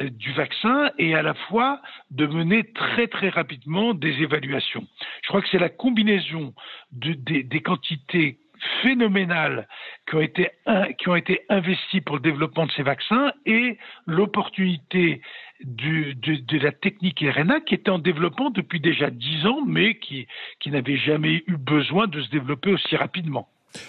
euh, 0.00 0.10
du 0.10 0.32
vaccin 0.32 0.90
et 0.98 1.14
à 1.14 1.22
la 1.22 1.34
fois 1.34 1.80
de 2.10 2.26
mener 2.26 2.64
très 2.72 3.06
très 3.06 3.28
rapidement 3.28 3.94
des 3.94 4.22
évaluations. 4.22 4.86
Je 5.22 5.28
crois 5.28 5.42
que 5.42 5.48
c'est 5.50 5.58
la 5.58 5.68
combinaison 5.68 6.54
des, 6.92 7.62
quantités 7.62 8.38
phénoménales 8.82 9.68
qui 10.08 10.16
ont, 10.16 10.20
été, 10.20 10.50
qui 10.98 11.08
ont 11.08 11.16
été 11.16 11.42
investies 11.48 12.00
pour 12.00 12.16
le 12.16 12.22
développement 12.22 12.66
de 12.66 12.72
ces 12.72 12.82
vaccins 12.82 13.32
et 13.46 13.78
l'opportunité 14.06 15.20
de, 15.64 16.12
de, 16.12 16.58
la 16.58 16.72
technique 16.72 17.20
RNA 17.20 17.60
qui 17.60 17.74
était 17.74 17.90
en 17.90 17.98
développement 17.98 18.50
depuis 18.50 18.80
déjà 18.80 19.10
dix 19.10 19.46
ans, 19.46 19.64
mais 19.66 19.98
qui, 19.98 20.26
qui 20.60 20.70
n'avait 20.70 20.96
jamais 20.96 21.42
eu 21.46 21.56
besoin 21.56 22.06
de 22.06 22.22
se 22.22 22.30
développer 22.30 22.70
aussi 22.70 22.96
rapidement. 22.96 23.48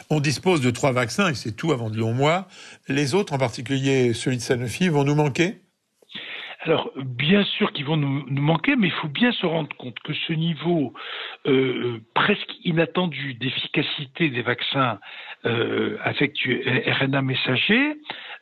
On 0.09 0.19
dispose 0.19 0.61
de 0.61 0.71
trois 0.71 0.91
vaccins 0.91 1.29
et 1.29 1.35
c'est 1.35 1.55
tout 1.55 1.71
avant 1.71 1.89
de 1.89 1.97
longs 1.97 2.13
mois. 2.13 2.47
Les 2.87 3.15
autres, 3.15 3.33
en 3.33 3.37
particulier 3.37 4.13
celui 4.13 4.37
de 4.37 4.41
Sanofi, 4.41 4.89
vont 4.89 5.03
nous 5.03 5.15
manquer? 5.15 5.61
Alors, 6.61 6.91
bien 6.97 7.43
sûr 7.45 7.71
qu'ils 7.71 7.85
vont 7.85 7.95
nous, 7.95 8.25
manquer, 8.29 8.75
mais 8.75 8.87
il 8.87 8.93
faut 8.93 9.07
bien 9.07 9.31
se 9.31 9.45
rendre 9.45 9.73
compte 9.77 9.97
que 9.99 10.13
ce 10.13 10.33
niveau 10.33 10.93
euh, 11.47 12.01
presque 12.13 12.51
inattendu 12.65 13.33
d'efficacité 13.35 14.29
des 14.29 14.41
vaccins 14.41 14.99
euh, 15.45 15.97
RNA 16.03 17.21
messager 17.21 17.95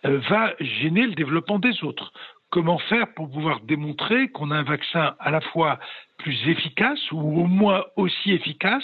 euh, 0.06 0.20
va 0.30 0.56
gêner 0.60 1.06
le 1.06 1.14
développement 1.14 1.60
des 1.60 1.84
autres. 1.84 2.12
Comment 2.50 2.80
faire 2.80 3.14
pour 3.14 3.30
pouvoir 3.30 3.60
démontrer 3.62 4.30
qu'on 4.30 4.52
a 4.52 4.56
un 4.56 4.64
vaccin 4.64 5.16
à 5.20 5.32
la 5.32 5.42
fois 5.42 5.80
plus 6.18 6.38
efficace 6.48 7.00
ou 7.12 7.42
au 7.42 7.46
moins 7.46 7.84
aussi 7.96 8.32
efficace 8.32 8.84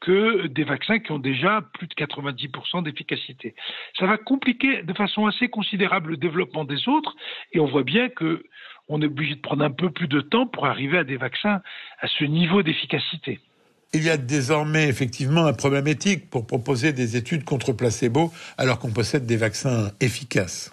que 0.00 0.46
des 0.48 0.64
vaccins 0.64 0.98
qui 0.98 1.12
ont 1.12 1.18
déjà 1.18 1.62
plus 1.74 1.86
de 1.86 1.94
90% 1.94 2.84
d'efficacité. 2.84 3.54
Ça 3.98 4.06
va 4.06 4.18
compliquer 4.18 4.82
de 4.82 4.92
façon 4.92 5.26
assez 5.26 5.48
considérable 5.48 6.10
le 6.10 6.16
développement 6.18 6.64
des 6.64 6.88
autres 6.88 7.14
et 7.52 7.60
on 7.60 7.66
voit 7.66 7.84
bien 7.84 8.10
que 8.10 8.44
on 8.88 9.00
est 9.00 9.06
obligé 9.06 9.34
de 9.34 9.40
prendre 9.40 9.64
un 9.64 9.70
peu 9.70 9.90
plus 9.90 10.08
de 10.08 10.20
temps 10.20 10.46
pour 10.46 10.66
arriver 10.66 10.98
à 10.98 11.04
des 11.04 11.16
vaccins 11.16 11.62
à 12.00 12.06
ce 12.06 12.24
niveau 12.24 12.62
d'efficacité. 12.62 13.40
Il 13.94 14.04
y 14.04 14.10
a 14.10 14.18
désormais 14.18 14.88
effectivement 14.88 15.46
un 15.46 15.54
problème 15.54 15.86
éthique 15.86 16.28
pour 16.28 16.46
proposer 16.46 16.92
des 16.92 17.16
études 17.16 17.44
contre 17.44 17.72
placebo 17.72 18.30
alors 18.58 18.78
qu'on 18.78 18.90
possède 18.90 19.24
des 19.24 19.36
vaccins 19.38 19.90
efficaces. 20.00 20.70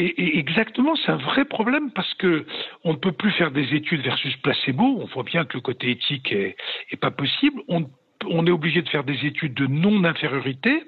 Et, 0.00 0.38
exactement, 0.38 0.94
c'est 0.94 1.10
un 1.10 1.16
vrai 1.16 1.44
problème 1.44 1.90
parce 1.90 2.14
que 2.14 2.46
on 2.84 2.92
ne 2.92 2.98
peut 2.98 3.10
plus 3.10 3.32
faire 3.32 3.50
des 3.50 3.74
études 3.74 4.02
versus 4.02 4.36
placebo. 4.36 4.84
On 4.84 5.06
voit 5.06 5.24
bien 5.24 5.44
que 5.44 5.56
le 5.56 5.60
côté 5.60 5.90
éthique 5.90 6.30
est, 6.30 6.56
pas 7.00 7.10
possible. 7.10 7.60
On 7.68 7.88
on 8.26 8.46
est 8.46 8.50
obligé 8.50 8.82
de 8.82 8.88
faire 8.88 9.04
des 9.04 9.26
études 9.26 9.54
de 9.54 9.68
non-infériorité 9.68 10.82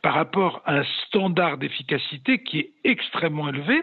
par 0.00 0.14
rapport 0.14 0.62
à 0.64 0.76
un 0.76 0.84
standard 1.06 1.58
d'efficacité 1.58 2.44
qui 2.44 2.60
est 2.60 2.70
extrêmement 2.84 3.48
élevé. 3.48 3.82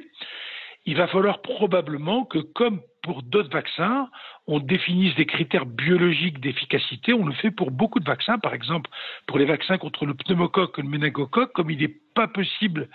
Il 0.86 0.96
va 0.98 1.08
falloir 1.08 1.42
probablement 1.42 2.26
que, 2.26 2.40
comme 2.40 2.82
pour 3.06 3.22
d'autres 3.22 3.52
vaccins, 3.52 4.10
on 4.48 4.60
définisse 4.60 5.16
des 5.16 5.28
critères 5.28 5.66
biologiques 5.66 6.40
d'efficacité. 6.40 7.14
On 7.14 7.26
le 7.26 7.34
fait 7.34 7.52
pour 7.52 7.72
beaucoup 7.72 8.00
de 8.00 8.06
vaccins, 8.06 8.40
par 8.40 8.54
exemple 8.54 8.90
pour 9.28 9.38
les 9.38 9.46
vaccins 9.46 9.78
contre 9.78 10.06
le 10.06 10.16
pneumocoque 10.16 10.78
et 10.80 10.82
le 10.82 10.90
méningocoque, 10.90 11.54
comme 11.54 11.70
il 11.70 11.80
n'est 11.80 11.96
pas 12.16 12.28
possible 12.28 12.90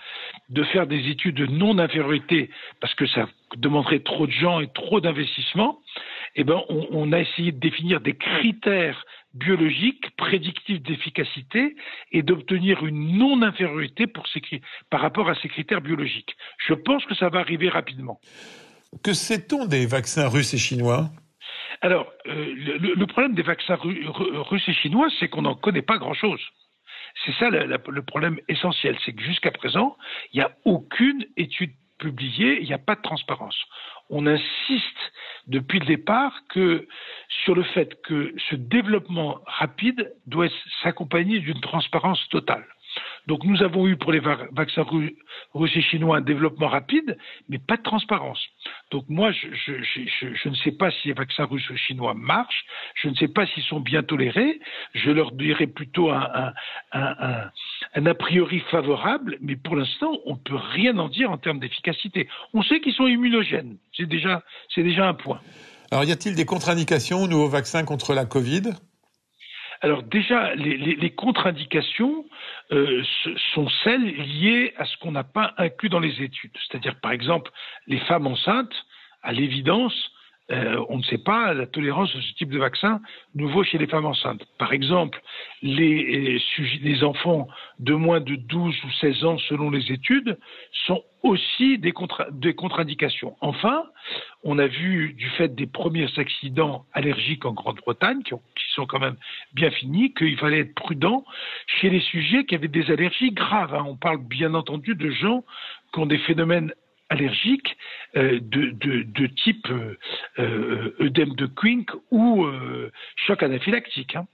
de 0.49 0.63
faire 0.63 0.87
des 0.87 1.09
études 1.09 1.35
de 1.35 1.45
non-infériorité 1.45 2.49
parce 2.79 2.93
que 2.95 3.05
ça 3.07 3.27
demanderait 3.55 3.99
trop 3.99 4.27
de 4.27 4.31
gens 4.31 4.59
et 4.59 4.67
trop 4.73 4.99
d'investissements. 4.99 5.79
Eh 6.35 6.43
ben, 6.43 6.61
on, 6.69 6.87
on 6.91 7.11
a 7.13 7.19
essayé 7.19 7.51
de 7.51 7.59
définir 7.59 8.01
des 8.01 8.15
critères 8.15 9.05
biologique 9.33 10.15
prédictif 10.17 10.81
d'efficacité 10.81 11.75
et 12.11 12.21
d'obtenir 12.21 12.85
une 12.85 13.17
non-infériorité 13.17 14.05
par 14.89 15.01
rapport 15.01 15.29
à 15.29 15.35
ces 15.35 15.47
critères 15.47 15.81
biologiques. 15.81 16.35
Je 16.67 16.73
pense 16.73 17.05
que 17.05 17.15
ça 17.15 17.29
va 17.29 17.39
arriver 17.39 17.69
rapidement. 17.69 18.19
Que 19.03 19.13
sait-on 19.13 19.65
des 19.65 19.85
vaccins 19.85 20.27
russes 20.27 20.53
et 20.53 20.57
chinois? 20.57 21.09
Alors, 21.81 22.11
euh, 22.27 22.53
le, 22.55 23.07
problème 23.07 23.33
des 23.33 23.41
vaccins 23.41 23.77
russes 23.81 24.67
et 24.67 24.73
chinois, 24.73 25.07
c'est 25.19 25.29
qu'on 25.29 25.43
n'en 25.43 25.55
connaît 25.55 25.81
pas 25.81 25.97
grand-chose. 25.97 26.41
C'est 27.25 27.33
ça 27.39 27.49
le 27.49 28.01
problème 28.01 28.39
essentiel, 28.47 28.97
c'est 29.05 29.13
que 29.13 29.21
jusqu'à 29.21 29.51
présent, 29.51 29.97
il 30.33 30.37
n'y 30.37 30.43
a 30.43 30.51
aucune 30.65 31.25
étude 31.37 31.73
publiée, 31.97 32.61
il 32.61 32.67
n'y 32.67 32.73
a 32.73 32.77
pas 32.77 32.95
de 32.95 33.01
transparence 33.01 33.57
on 34.11 34.27
insiste 34.27 35.11
depuis 35.47 35.79
le 35.79 35.85
départ 35.85 36.33
que 36.49 36.87
sur 37.43 37.55
le 37.55 37.63
fait 37.63 37.99
que 38.03 38.33
ce 38.49 38.55
développement 38.55 39.39
rapide 39.47 40.13
doit 40.27 40.49
s'accompagner 40.83 41.39
d'une 41.39 41.61
transparence 41.61 42.27
totale. 42.29 42.65
Donc 43.27 43.43
nous 43.43 43.61
avons 43.63 43.87
eu 43.87 43.95
pour 43.95 44.11
les 44.11 44.19
vaccins 44.19 44.83
russes 44.83 45.75
et 45.75 45.81
chinois 45.81 46.17
un 46.17 46.21
développement 46.21 46.67
rapide, 46.67 47.17
mais 47.49 47.59
pas 47.59 47.77
de 47.77 47.83
transparence. 47.83 48.43
Donc 48.89 49.05
moi, 49.07 49.31
je, 49.31 50.49
ne 50.49 50.55
sais 50.55 50.71
pas 50.71 50.91
si 50.91 51.09
les 51.09 51.13
vaccins 51.13 51.45
russes 51.45 51.69
ou 51.69 51.77
chinois 51.77 52.13
marchent, 52.13 52.65
je 52.95 53.09
ne 53.09 53.15
sais 53.15 53.27
pas 53.27 53.45
s'ils 53.47 53.63
sont 53.63 53.79
bien 53.79 54.03
tolérés, 54.03 54.59
je 54.93 55.11
leur 55.11 55.31
dirais 55.31 55.67
plutôt 55.67 56.11
un, 56.11 56.53
a 57.93 58.13
priori 58.13 58.59
favorable, 58.71 59.37
mais 59.41 59.55
pour 59.55 59.75
l'instant, 59.75 60.11
on 60.25 60.33
ne 60.33 60.39
peut 60.39 60.55
rien 60.55 60.97
en 60.97 61.09
dire 61.09 61.31
en 61.31 61.37
termes 61.37 61.59
d'efficacité. 61.59 62.27
On 62.53 62.63
sait 62.63 62.79
qu'ils 62.79 62.93
sont 62.93 63.07
immunogènes, 63.07 63.77
c'est 63.95 64.07
déjà, 64.07 64.43
déjà 64.75 65.07
un 65.07 65.13
point. 65.13 65.41
Alors 65.91 66.05
y 66.05 66.11
a-t-il 66.11 66.35
des 66.35 66.45
contre-indications 66.45 67.23
aux 67.23 67.27
nouveaux 67.27 67.49
vaccins 67.49 67.83
contre 67.83 68.13
la 68.13 68.25
Covid? 68.25 68.73
Alors 69.81 70.03
déjà, 70.03 70.53
les, 70.55 71.09
contre-indications 71.09 72.25
euh, 72.71 73.03
sont 73.55 73.67
celles 73.83 74.05
liées 74.05 74.73
à 74.77 74.85
ce 74.85 74.95
qu'on 74.97 75.11
n'a 75.11 75.23
pas 75.23 75.53
inclus 75.57 75.89
dans 75.89 75.99
les 75.99 76.21
études. 76.21 76.51
C'est-à-dire, 76.55 76.99
par 77.01 77.11
exemple, 77.11 77.51
les 77.87 77.99
femmes 78.01 78.27
enceintes, 78.27 78.75
à 79.23 79.33
l'évidence, 79.33 80.10
euh, 80.51 80.83
on 80.89 80.97
ne 80.97 81.03
sait 81.03 81.17
pas 81.17 81.53
la 81.53 81.65
tolérance 81.65 82.13
de 82.15 82.21
ce 82.21 82.33
type 82.33 82.49
de 82.49 82.59
vaccin 82.59 82.99
nouveau 83.35 83.63
chez 83.63 83.77
les 83.77 83.87
femmes 83.87 84.05
enceintes. 84.05 84.43
Par 84.57 84.73
exemple, 84.73 85.21
les, 85.61 86.41
les 86.81 87.03
enfants 87.03 87.47
de 87.79 87.93
moins 87.93 88.19
de 88.19 88.35
12 88.35 88.75
ou 88.83 88.91
16 88.99 89.25
ans, 89.25 89.37
selon 89.49 89.69
les 89.69 89.91
études, 89.91 90.37
sont 90.85 91.03
aussi 91.23 91.77
des, 91.77 91.91
contre-indications. 91.91 93.35
Enfin, 93.41 93.83
on 94.43 94.57
a 94.57 94.67
vu, 94.67 95.13
du 95.13 95.29
fait 95.31 95.53
des 95.53 95.67
premiers 95.67 96.07
accidents 96.17 96.85
allergiques 96.93 97.45
en 97.45 97.53
Grande-Bretagne, 97.53 98.23
qui, 98.23 98.33
sont 98.73 98.85
quand 98.85 98.99
même 98.99 99.17
bien 99.53 99.69
finis, 99.69 100.13
qu'il 100.13 100.37
fallait 100.37 100.61
être 100.61 100.73
prudent 100.73 101.23
chez 101.67 101.89
les 101.89 101.99
sujets 101.99 102.45
qui 102.45 102.55
avaient 102.55 102.67
des 102.67 102.89
allergies 102.89 103.31
graves. 103.31 103.75
Hein. 103.75 103.85
On 103.87 103.95
parle 103.95 104.17
bien 104.17 104.53
entendu 104.53 104.95
de 104.95 105.11
gens 105.11 105.43
qui 105.93 105.99
ont 105.99 106.05
des 106.05 106.17
phénomènes 106.19 106.73
allergiques 107.11 107.77
euh, 108.15 108.39
de, 108.41 109.27
type 109.43 109.67
euh, 109.69 109.97
euh, 110.39 110.95
œdème 111.01 111.35
de 111.35 111.45
Quink 111.45 111.89
ou 112.09 112.45
choc 113.27 113.43
anaphylactique. 113.43 114.15
Hein. 114.15 114.25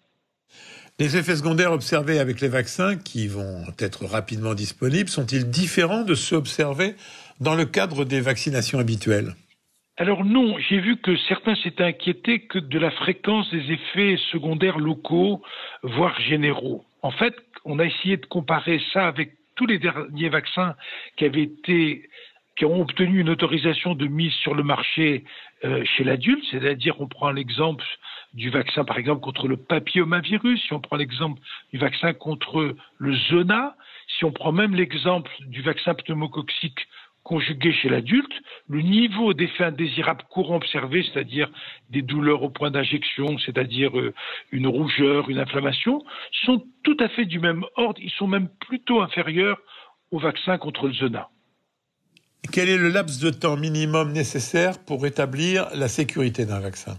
Les 1.00 1.18
effets 1.18 1.36
secondaires 1.36 1.74
observés 1.74 2.20
avec 2.20 2.40
les 2.42 2.48
vaccins, 2.48 2.96
qui 2.98 3.28
vont 3.28 3.66
être 3.80 4.06
rapidement 4.06 4.54
disponibles, 4.54 5.10
sont-ils 5.10 5.50
différents 5.50 6.04
de 6.04 6.16
ceux 6.16 6.38
observés 6.38 6.96
dans 7.40 7.56
le 7.56 7.66
cadre 7.66 8.06
des 8.06 8.22
vaccinations 8.22 8.80
habituelles? 8.80 9.36
Alors 9.98 10.24
non, 10.26 10.58
j'ai 10.70 10.80
vu 10.80 10.98
que 10.98 11.16
certains 11.28 11.56
s'étaient 11.56 11.84
inquiétés 11.84 12.42
que 12.42 12.60
de 12.60 12.80
la 12.80 12.92
fréquence 12.92 13.50
des 13.52 13.72
effets 13.72 14.18
secondaires 14.32 14.78
locaux, 14.80 15.42
voire 15.84 16.20
généraux. 16.22 16.84
En 17.02 17.12
fait, 17.12 17.36
on 17.66 17.80
a 17.80 17.86
essayé 17.86 18.18
de 18.18 18.26
comparer 18.26 18.80
ça 18.94 19.08
avec 19.08 19.34
tous 19.58 19.66
les 19.66 19.80
derniers 19.80 20.30
vaccins 20.30 20.76
qui 21.18 21.26
avaient 21.26 21.44
été 21.44 22.10
qui 22.58 22.66
ont 22.66 22.82
obtenu 22.82 23.20
une 23.20 23.30
autorisation 23.30 23.94
de 23.94 24.08
mise 24.08 24.34
sur 24.34 24.56
le 24.56 24.64
marché 24.64 25.24
euh, 25.64 25.86
chez 25.86 26.04
l'adulte, 26.04 26.44
c'est-à-dire 26.52 27.00
on 27.00 27.08
prend 27.08 27.32
l'exemple 27.32 27.86
du 28.34 28.50
vaccin 28.50 28.84
par 28.84 28.98
exemple 28.98 29.22
contre 29.22 29.48
le 29.48 29.58
papillomavirus, 29.58 30.62
si 30.64 30.74
on 30.74 30.80
prend 30.80 30.98
l'exemple 30.98 31.40
du 31.72 31.78
vaccin 31.78 32.14
contre 32.14 32.76
le 32.98 33.16
zona, 33.30 33.76
si 34.18 34.26
on 34.26 34.32
prend 34.32 34.52
même 34.52 34.74
l'exemple 34.74 35.32
du 35.48 35.62
vaccin 35.62 35.94
pneumococcique 35.94 36.88
conjugué 37.24 37.74
chez 37.74 37.90
l'adulte, 37.90 38.32
le 38.70 38.82
niveau 38.82 39.34
d'effets 39.34 39.66
indésirables 39.66 40.24
courants 40.30 40.56
observés, 40.56 41.04
c'est-à-dire 41.04 41.50
des 41.90 42.02
douleurs 42.02 42.42
au 42.42 42.50
point 42.50 42.72
d'injection, 42.72 43.38
c'est-à-dire 43.40 44.00
euh, 44.00 44.14
une 44.52 44.66
rougeur, 44.66 45.30
une 45.30 45.40
inflammation, 45.40 46.04
sont 46.46 46.64
tout 46.84 46.98
à 47.02 47.10
fait 47.10 47.26
du 47.26 47.40
même 47.40 47.66
ordre, 47.76 48.00
ils 48.02 48.12
sont 48.12 48.28
même 48.28 48.48
plutôt 48.62 49.02
inférieurs 49.02 49.58
au 50.10 50.20
vaccin 50.20 50.58
contre 50.58 50.88
le 50.88 50.94
zona. 50.94 51.28
Quel 52.52 52.70
est 52.70 52.78
le 52.78 52.90
laps 52.90 53.20
de 53.20 53.30
temps 53.30 53.58
minimum 53.58 54.12
nécessaire 54.12 54.80
pour 54.80 55.06
établir 55.06 55.68
la 55.76 55.88
sécurité 55.88 56.46
d'un 56.46 56.60
vaccin? 56.60 56.98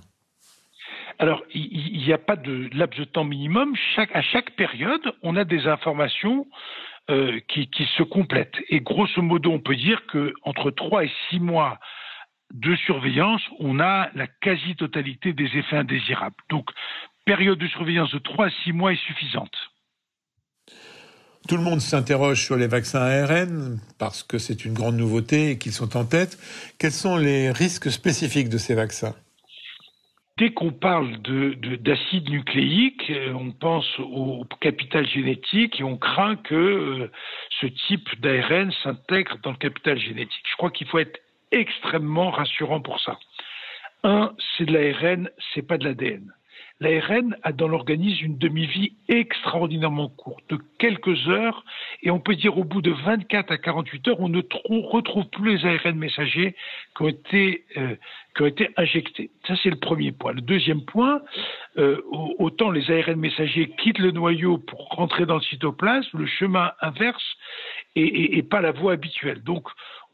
Alors, 1.19 1.43
il 1.53 2.01
n'y 2.05 2.13
a 2.13 2.19
pas 2.19 2.37
de 2.37 2.69
laps 2.73 2.99
de 2.99 3.05
temps 3.05 3.25
minimum. 3.25 3.75
à 3.97 4.23
chaque 4.23 4.51
période, 4.53 5.03
on 5.23 5.35
a 5.37 5.45
des 5.45 5.67
informations 5.67 6.47
euh, 7.11 7.41
qui, 7.49 7.69
se 7.97 8.03
complètent. 8.03 8.59
Et 8.69 8.81
grosso 8.81 9.23
modo, 9.23 9.51
on 9.51 9.61
peut 9.61 9.75
dire 9.75 10.03
qu'entre 10.13 10.71
3 10.71 11.07
et 11.07 11.11
6 11.31 11.41
mois 11.41 11.79
de 12.53 12.77
surveillance, 12.77 13.43
on 13.59 13.81
a 13.81 14.11
la 14.15 14.27
quasi-totalité 14.27 15.33
des 15.33 15.47
effets 15.57 15.77
indésirables. 15.77 16.37
Donc, 16.51 16.69
période 17.25 17.59
de 17.59 17.67
surveillance 17.69 18.13
de 18.13 18.19
3 18.19 18.47
à 18.47 18.51
6 18.63 18.73
mois 18.73 18.93
est 18.93 19.05
suffisante. 19.07 19.57
Tout 21.49 21.57
le 21.57 21.63
monde 21.63 21.81
s'interroge 21.81 22.45
sur 22.45 22.57
les 22.57 22.67
vaccins 22.67 23.01
ARN 23.01 23.79
parce 23.99 24.23
que 24.23 24.37
c'est 24.37 24.67
une 24.67 24.75
grande 24.75 24.97
nouveauté 24.97 25.53
et 25.53 25.59
qu'ils 25.59 25.73
sont 25.73 25.97
en 25.97 26.05
tête. 26.05 26.37
Quels 26.79 26.93
sont 26.93 27.17
les 27.17 27.51
risques 27.51 27.91
spécifiques 27.91 28.51
de 28.51 28.59
ces 28.59 28.75
vaccins? 28.75 29.15
Dès 30.37 30.51
qu'on 30.51 30.73
parle 30.73 31.17
d'acide 31.23 32.25
de, 32.25 32.31
nucléique, 32.31 33.11
euh, 33.11 33.33
on 33.33 33.51
pense 33.53 33.87
au 33.99 34.45
capital 34.61 35.09
génétique 35.09 35.81
et 35.81 35.85
on 35.85 35.97
craint 35.97 36.37
que 36.37 36.55
euh, 36.55 37.11
ce 37.63 37.67
type 37.67 38.21
d'ARN 38.21 38.71
s'intègre 38.83 39.39
dans 39.43 39.53
le 39.53 39.57
capital 39.57 39.99
génétique. 39.99 40.45
Je 40.51 40.57
crois 40.57 40.71
qu'il 40.71 40.87
faut 40.87 40.99
être 40.99 41.19
extrêmement 41.51 42.31
rassurant 42.31 42.83
pour 42.83 43.01
ça. 43.01 43.19
Un, 44.05 44.35
c'est 44.57 44.67
de 44.67 44.73
l'ARN, 44.75 45.31
c'est 45.55 45.67
pas 45.67 45.79
de 45.79 45.85
l'ADN. 45.85 46.31
l'ARN 46.81 47.37
a 47.43 47.53
dans 47.53 47.69
l'organisme 47.69 48.25
une 48.25 48.39
demi-vie 48.39 48.93
extraordinairement 49.09 50.09
courte, 50.09 50.45
de 50.49 50.59
quelques 50.79 51.29
heures, 51.29 51.65
et 52.03 52.11
on 52.11 52.21
peut 52.21 52.37
dire 52.37 52.57
au 52.57 52.65
bout 52.65 52.83
de 52.83 52.93
24 52.93 53.51
à 53.51 53.59
48 53.59 54.09
heures, 54.09 54.21
on 54.21 54.29
ne 54.29 54.43
retrouve 54.69 55.27
plus 55.27 55.57
les 55.57 55.67
ARN 55.67 55.97
messagers 55.97 56.55
qui 56.97 57.03
ont 57.03 57.09
été, 57.09 57.65
euh, 57.77 57.97
qui 58.37 58.43
ont 58.43 58.47
été 58.47 58.71
injectés. 58.77 59.31
Ça, 59.47 59.55
c'est 59.63 59.71
le 59.71 59.77
premier 59.77 60.13
point. 60.13 60.33
Le 60.33 60.41
deuxième 60.41 60.85
point, 60.85 61.23
euh, 61.79 62.01
autant 62.39 62.71
les 62.71 62.91
ARN 62.91 63.17
messagers 63.17 63.71
quittent 63.79 63.99
le 63.99 64.13
noyau 64.13 64.59
pour 64.59 64.89
rentrer 64.89 65.27
dans 65.27 65.37
le 65.37 65.43
cytoplasme, 65.43 66.19
le 66.19 66.27
chemin 66.27 66.73
inverse 66.81 67.37
et, 67.97 68.43
pas 68.45 68.61
la 68.61 68.71
voie 68.71 68.93
habituelle. 68.93 69.43
Donc, 69.43 69.67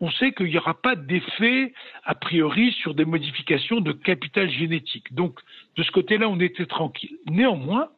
on 0.04 0.10
sait 0.10 0.32
qu'il 0.32 0.46
n'y 0.46 0.58
aura 0.58 0.74
pas 0.74 0.96
d'effet 0.96 1.72
a 2.04 2.14
priori 2.14 2.72
sur 2.72 2.94
des 2.94 3.06
modifications 3.06 3.80
de 3.80 3.92
capital 3.92 4.50
génétique. 4.50 5.14
Donc, 5.14 5.40
de 5.76 5.82
ce 5.82 5.90
côté-là, 5.90 6.28
on 6.28 6.38
était 6.40 6.66
tranquille. 6.66 7.16
Néanmoins, 7.26 7.88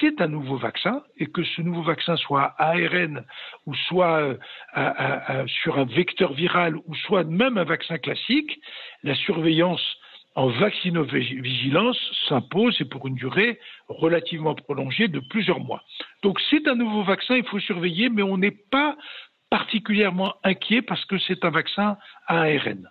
c'est 0.00 0.22
un 0.22 0.28
nouveau 0.28 0.56
vaccin 0.56 1.02
et 1.18 1.26
que 1.26 1.44
ce 1.44 1.60
nouveau 1.60 1.82
vaccin 1.82 2.16
soit 2.16 2.54
ARN 2.56 3.24
ou 3.66 3.74
soit 3.74 4.38
euh, 4.78 5.46
sur 5.46 5.78
un 5.78 5.84
vecteur 5.84 6.32
viral 6.32 6.76
ou 6.86 6.94
soit 6.94 7.24
même 7.24 7.58
un 7.58 7.64
vaccin 7.64 7.98
classique, 7.98 8.58
la 9.02 9.14
surveillance 9.14 9.84
en 10.34 10.48
vaccinovigilance 10.48 11.98
s'impose 12.28 12.80
et 12.80 12.84
pour 12.86 13.06
une 13.06 13.16
durée 13.16 13.58
relativement 13.88 14.54
prolongée 14.54 15.08
de 15.08 15.20
plusieurs 15.20 15.60
mois. 15.60 15.82
Donc 16.22 16.40
c'est 16.48 16.66
un 16.68 16.76
nouveau 16.76 17.02
vaccin, 17.02 17.36
il 17.36 17.44
faut 17.44 17.58
surveiller, 17.58 18.08
mais 18.08 18.22
on 18.22 18.38
n'est 18.38 18.58
pas 18.70 18.96
particulièrement 19.50 20.34
inquiet 20.44 20.82
parce 20.82 21.04
que 21.04 21.18
c'est 21.18 21.44
un 21.44 21.50
vaccin 21.50 21.96
à 22.26 22.42
ARN. 22.42 22.90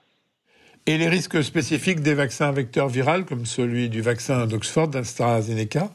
Et 0.86 0.98
les 0.98 1.10
risques 1.10 1.44
spécifiques 1.44 2.00
des 2.00 2.14
vaccins 2.14 2.52
vecteurs 2.52 2.88
viraux, 2.88 3.26
comme 3.28 3.46
celui 3.46 3.90
du 3.90 4.02
vaccin 4.02 4.48
d'Oxford, 4.48 4.88
d'AstraZeneca? 4.88 5.90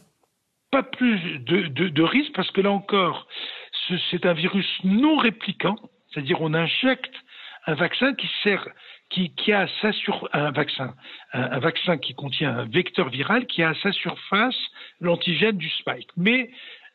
Pas 0.71 0.83
plus 0.83 1.39
de, 1.41 1.89
de 1.89 2.03
risques 2.03 2.33
parce 2.35 2.51
que 2.51 2.61
là 2.61 2.71
encore, 2.71 3.27
c'est 4.11 4.27
un 4.27 4.35
virus 4.35 4.69
non 4.85 5.17
répliquant, 5.17 5.77
c'est-à-dire 6.13 6.41
on 6.41 6.55
injecte 6.55 7.15
un 7.67 7.75
vaccin 7.75 8.15
qui 8.15 8.29
sert 8.43 8.69
qui, 9.13 9.53
a 9.53 9.67
sa 9.81 9.93
sur, 9.93 10.29
un 10.33 10.51
vaccin, 10.51 10.95
un, 11.33 11.59
vaccin 11.59 11.99
qui 11.99 12.15
contient 12.15 12.57
un 12.57 12.65
vecteur 12.65 13.11
viral 13.11 13.47
qui 13.47 13.63
a 13.63 13.71
à 13.71 13.75
sa 13.83 13.93
surface 13.93 14.57
l'antigène 15.01 15.59
du 15.59 15.69
spike. 15.69 16.09
Mais 16.17 16.51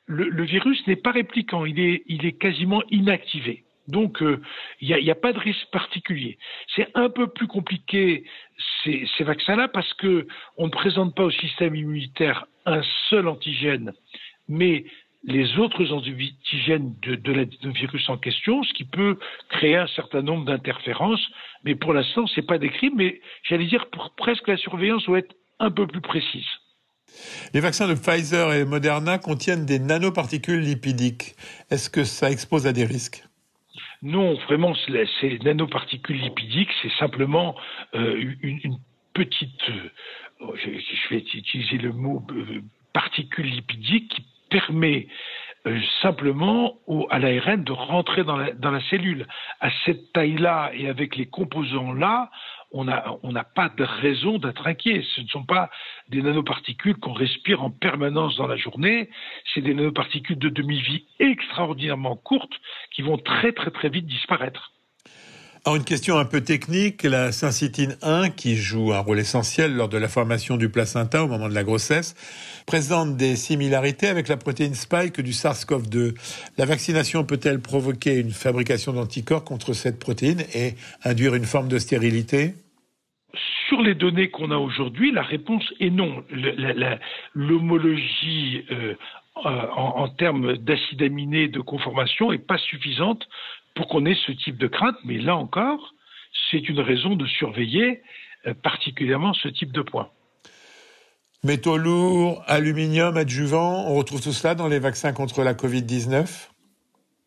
le, 0.07 0.43
virus 0.43 0.85
n'est 0.87 0.95
pas 0.95 1.11
répliquant, 1.11 1.65
il 1.65 1.79
est, 1.79 2.39
quasiment 2.39 2.81
inactivé. 2.89 3.63
Donc, 3.87 4.21
euh, 4.21 4.41
il 4.81 4.93
n'y 4.95 5.11
a, 5.11 5.15
pas 5.15 5.31
de 5.31 5.39
risque 5.39 5.67
particulier. 5.71 6.37
C'est 6.75 6.89
un 6.93 7.09
peu 7.09 7.27
plus 7.27 7.47
compliqué 7.47 8.25
ces, 8.83 9.07
ces 9.17 9.23
vaccins-là 9.23 9.69
parce 9.69 9.93
que 9.93 10.27
on 10.57 10.65
ne 10.65 10.71
présente 10.71 11.15
pas 11.15 11.23
au 11.23 11.31
système 11.31 11.75
immunitaire 11.75 12.45
un 12.65 12.81
seul 13.09 13.27
antigène, 13.27 13.93
mais 14.49 14.85
les 15.23 15.57
autres 15.57 15.91
antigènes 15.91 16.95
de, 17.01 17.15
de 17.15 17.31
la, 17.33 17.43
virus 17.71 18.09
en 18.09 18.17
question, 18.17 18.63
ce 18.63 18.73
qui 18.73 18.85
peut 18.85 19.17
créer 19.49 19.75
un 19.75 19.87
certain 19.87 20.21
nombre 20.21 20.45
d'interférences. 20.45 21.25
Mais 21.63 21.75
pour 21.75 21.93
l'instant, 21.93 22.27
ce 22.27 22.39
n'est 22.39 22.45
pas 22.45 22.57
décrit, 22.57 22.91
mais 22.95 23.21
j'allais 23.43 23.65
dire 23.65 23.89
pour 23.89 24.11
presque 24.15 24.47
la 24.47 24.57
surveillance 24.57 25.05
doit 25.05 25.19
être 25.19 25.35
un 25.59 25.71
peu 25.71 25.87
plus 25.87 26.01
précise. 26.01 26.47
Les 27.53 27.59
vaccins 27.59 27.87
de 27.87 27.93
Pfizer 27.93 28.53
et 28.53 28.65
Moderna 28.65 29.17
contiennent 29.17 29.65
des 29.65 29.79
nanoparticules 29.79 30.59
lipidiques. 30.59 31.35
Est-ce 31.69 31.89
que 31.89 32.03
ça 32.03 32.29
expose 32.29 32.67
à 32.67 32.73
des 32.73 32.85
risques? 32.85 33.23
Non, 34.03 34.35
vraiment, 34.45 34.75
ces 35.19 35.39
nanoparticules 35.39 36.17
lipidiques, 36.17 36.69
c'est 36.81 36.91
simplement 36.99 37.55
euh, 37.95 38.35
une, 38.41 38.77
petite, 39.13 39.69
euh, 39.69 40.51
je, 40.55 41.09
vais 41.09 41.17
utiliser 41.17 41.77
le 41.77 41.91
mot 41.91 42.23
euh, 42.29 42.61
particule 42.93 43.47
lipidique 43.47 44.09
qui 44.13 44.25
permet 44.49 45.07
simplement 46.01 46.79
à 47.09 47.19
l'ARN 47.19 47.61
de 47.61 47.73
rentrer 47.73 48.23
dans 48.23 48.37
la, 48.37 48.53
dans 48.53 48.71
la 48.71 48.79
cellule. 48.89 49.27
À 49.59 49.69
cette 49.83 50.13
taille-là 50.13 50.71
et 50.73 50.87
avec 50.87 51.17
les 51.17 51.25
composants-là, 51.25 52.29
on 52.77 53.31
n'a 53.31 53.43
pas 53.43 53.69
de 53.69 53.83
raison 53.83 54.37
d'être 54.37 54.67
inquiet. 54.67 55.03
Ce 55.15 55.21
ne 55.21 55.27
sont 55.27 55.43
pas 55.43 55.69
des 56.09 56.21
nanoparticules 56.21 56.97
qu'on 56.97 57.13
respire 57.13 57.63
en 57.63 57.71
permanence 57.71 58.37
dans 58.37 58.47
la 58.47 58.57
journée, 58.57 59.09
c'est 59.53 59.61
des 59.61 59.73
nanoparticules 59.73 60.39
de 60.39 60.49
demi-vie 60.49 61.05
extraordinairement 61.19 62.15
courtes 62.15 62.59
qui 62.91 63.01
vont 63.01 63.17
très 63.17 63.51
très 63.51 63.71
très 63.71 63.89
vite 63.89 64.05
disparaître. 64.05 64.71
Alors 65.65 65.75
une 65.75 65.83
question 65.83 66.17
un 66.17 66.23
peu 66.23 66.39
technique, 66.39 67.03
la 67.03 67.33
syncytine 67.33 67.97
1, 68.01 68.29
qui 68.29 68.55
joue 68.55 68.93
un 68.93 68.99
rôle 68.99 69.19
essentiel 69.19 69.75
lors 69.75 69.89
de 69.89 69.97
la 69.97 70.07
formation 70.07 70.55
du 70.55 70.69
placenta 70.69 71.25
au 71.25 71.27
moment 71.27 71.49
de 71.49 71.53
la 71.53 71.65
grossesse, 71.65 72.15
présente 72.65 73.17
des 73.17 73.35
similarités 73.35 74.07
avec 74.07 74.29
la 74.29 74.37
protéine 74.37 74.75
spike 74.75 75.19
du 75.19 75.31
SARS-CoV-2. 75.31 76.13
La 76.57 76.63
vaccination 76.63 77.25
peut-elle 77.25 77.59
provoquer 77.59 78.15
une 78.15 78.31
fabrication 78.31 78.93
d'anticorps 78.93 79.43
contre 79.43 79.73
cette 79.73 79.99
protéine 79.99 80.45
et 80.55 80.75
induire 81.03 81.35
une 81.35 81.43
forme 81.43 81.67
de 81.67 81.79
stérilité? 81.79 82.53
Sur 83.67 83.81
les 83.81 83.95
données 83.95 84.29
qu'on 84.29 84.51
a 84.51 84.57
aujourd'hui, 84.57 85.11
la 85.11 85.21
réponse 85.21 85.63
est 85.79 85.89
non. 85.89 86.23
L'homologie 87.33 88.63
euh, 88.71 88.95
en, 89.35 89.49
en, 89.75 90.07
termes 90.09 90.57
d'acide 90.57 91.01
aminé 91.01 91.47
de 91.47 91.59
conformation 91.59 92.31
n'est 92.31 92.37
pas 92.37 92.57
suffisante 92.57 93.27
pour 93.75 93.87
qu'on 93.87 94.05
ait 94.05 94.17
ce 94.25 94.31
type 94.31 94.57
de 94.57 94.67
crainte, 94.67 94.95
mais 95.05 95.17
là 95.17 95.35
encore, 95.35 95.93
c'est 96.49 96.67
une 96.69 96.79
raison 96.79 97.15
de 97.15 97.25
surveiller 97.25 98.01
euh, 98.47 98.53
particulièrement 98.53 99.33
ce 99.33 99.47
type 99.47 99.71
de 99.71 99.81
points. 99.81 100.09
Métaux 101.43 101.77
lourds, 101.77 102.43
aluminium, 102.47 103.15
adjuvant, 103.15 103.85
on 103.87 103.95
retrouve 103.95 104.21
tout 104.21 104.31
cela 104.31 104.55
dans 104.55 104.67
les 104.67 104.79
vaccins 104.79 105.13
contre 105.13 105.43
la 105.43 105.53
Covid-19 105.53 106.49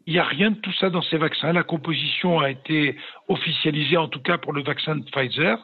il 0.07 0.15
n'y 0.15 0.19
a 0.19 0.25
rien 0.25 0.51
de 0.51 0.57
tout 0.57 0.73
ça 0.81 0.91
dans 0.91 1.03
ces 1.03 1.19
vaccins. 1.19 1.53
La 1.53 1.63
composition 1.63 2.41
a 2.41 2.51
été 2.51 2.97
officialisée, 3.29 3.97
en 3.97 4.09
tout 4.09 4.21
cas 4.21 4.39
pour 4.39 4.53
le 4.53 4.63
vaccin 4.63 4.97
de 4.97 5.05
Pfizer. 5.05 5.59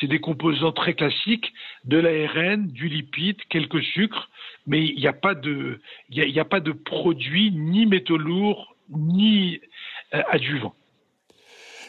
C'est 0.00 0.06
des 0.06 0.20
composants 0.20 0.72
très 0.72 0.94
classiques, 0.94 1.52
de 1.84 1.98
l'ARN, 1.98 2.66
du 2.66 2.88
lipide, 2.88 3.36
quelques 3.50 3.82
sucres, 3.82 4.30
mais 4.66 4.84
il 4.84 4.96
n'y 4.96 5.06
a 5.06 5.12
pas 5.12 5.34
de, 5.34 5.80
il 6.08 6.32
n'y 6.32 6.40
a, 6.40 6.44
pas 6.44 6.60
de 6.60 6.72
produits 6.72 7.52
ni 7.52 7.86
métaux 7.86 8.16
lourds 8.16 8.74
ni 8.88 9.60
euh, 10.14 10.22
adjuvant. 10.30 10.74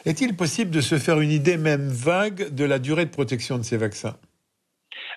Est-il 0.04 0.36
possible 0.36 0.70
de 0.70 0.80
se 0.80 0.98
faire 0.98 1.20
une 1.20 1.32
idée 1.32 1.56
même 1.56 1.88
vague 1.88 2.54
de 2.54 2.64
la 2.64 2.78
durée 2.78 3.06
de 3.06 3.10
protection 3.10 3.58
de 3.58 3.62
ces 3.62 3.76
vaccins? 3.76 4.16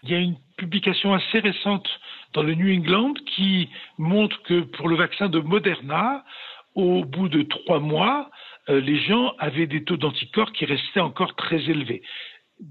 Il 0.03 0.11
y 0.11 0.15
a 0.15 0.19
une 0.19 0.37
publication 0.57 1.13
assez 1.13 1.39
récente 1.39 1.87
dans 2.33 2.43
le 2.43 2.53
New 2.55 2.73
England 2.73 3.13
qui 3.35 3.69
montre 3.97 4.41
que 4.43 4.61
pour 4.61 4.87
le 4.87 4.95
vaccin 4.95 5.29
de 5.29 5.39
Moderna, 5.39 6.23
au 6.79 7.03
bout 7.03 7.29
de 7.29 7.43
trois 7.43 7.79
mois, 7.79 8.29
euh, 8.69 8.79
les 8.81 8.99
gens 8.99 9.33
avaient 9.39 9.67
des 9.67 9.83
taux 9.83 9.97
d'anticorps 9.97 10.51
qui 10.51 10.65
restaient 10.65 10.99
encore 10.99 11.35
très 11.35 11.69
élevés. 11.69 12.01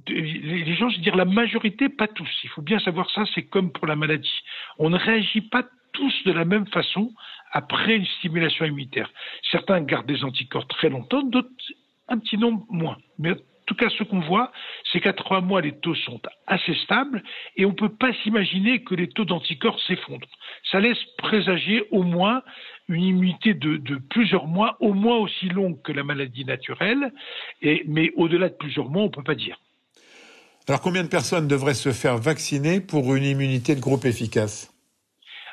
Les 0.06 0.74
gens, 0.74 0.90
je 0.90 0.96
veux 0.96 1.02
dire 1.02 1.16
la 1.16 1.24
majorité, 1.24 1.88
pas 1.88 2.08
tous. 2.08 2.28
Il 2.44 2.50
faut 2.50 2.60
bien 2.60 2.78
savoir 2.78 3.10
ça, 3.10 3.24
c'est 3.34 3.44
comme 3.44 3.72
pour 3.72 3.86
la 3.86 3.96
maladie. 3.96 4.40
On 4.78 4.90
ne 4.90 4.98
réagit 4.98 5.40
pas 5.40 5.64
tous 5.92 6.12
de 6.24 6.32
la 6.32 6.44
même 6.44 6.66
façon 6.66 7.12
après 7.52 7.96
une 7.96 8.06
stimulation 8.18 8.66
immunitaire. 8.66 9.10
Certains 9.50 9.80
gardent 9.80 10.06
des 10.06 10.24
anticorps 10.24 10.68
très 10.68 10.90
longtemps, 10.90 11.22
d'autres 11.22 11.48
un 12.08 12.18
petit 12.18 12.38
nombre 12.38 12.64
moins. 12.68 12.98
Mais 13.18 13.32
en 13.32 13.36
tout 13.66 13.74
cas, 13.74 13.90
ce 13.90 14.02
qu'on 14.02 14.20
voit, 14.20 14.50
c'est 14.90 15.00
qu'à 15.00 15.12
trois 15.12 15.40
mois, 15.40 15.60
les 15.60 15.78
taux 15.78 15.94
sont 15.94 16.20
assez 16.46 16.74
stables 16.84 17.22
et 17.56 17.66
on 17.66 17.70
ne 17.70 17.74
peut 17.74 17.94
pas 17.94 18.12
s'imaginer 18.22 18.82
que 18.82 18.94
les 18.94 19.08
taux 19.08 19.24
d'anticorps 19.24 19.78
s'effondrent. 19.80 20.28
Ça 20.70 20.80
laisse 20.80 21.02
présager 21.18 21.84
au 21.90 22.02
moins 22.02 22.42
une 22.88 23.02
immunité 23.02 23.54
de, 23.54 23.96
plusieurs 24.10 24.46
mois, 24.46 24.76
au 24.80 24.94
moins 24.94 25.16
aussi 25.16 25.48
longue 25.48 25.80
que 25.82 25.92
la 25.92 26.04
maladie 26.04 26.44
naturelle, 26.44 27.12
mais 27.86 28.12
au-delà 28.16 28.48
de 28.48 28.54
plusieurs 28.54 28.88
mois, 28.88 29.02
on 29.02 29.06
ne 29.06 29.10
peut 29.10 29.22
pas 29.22 29.34
dire. 29.34 29.60
Alors 30.68 30.80
combien 30.80 31.02
de 31.02 31.08
personnes 31.08 31.48
devraient 31.48 31.74
se 31.74 31.92
faire 31.92 32.18
vacciner 32.18 32.80
pour 32.80 33.14
une 33.14 33.24
immunité 33.24 33.74
de 33.74 33.80
groupe 33.80 34.04
efficace? 34.04 34.70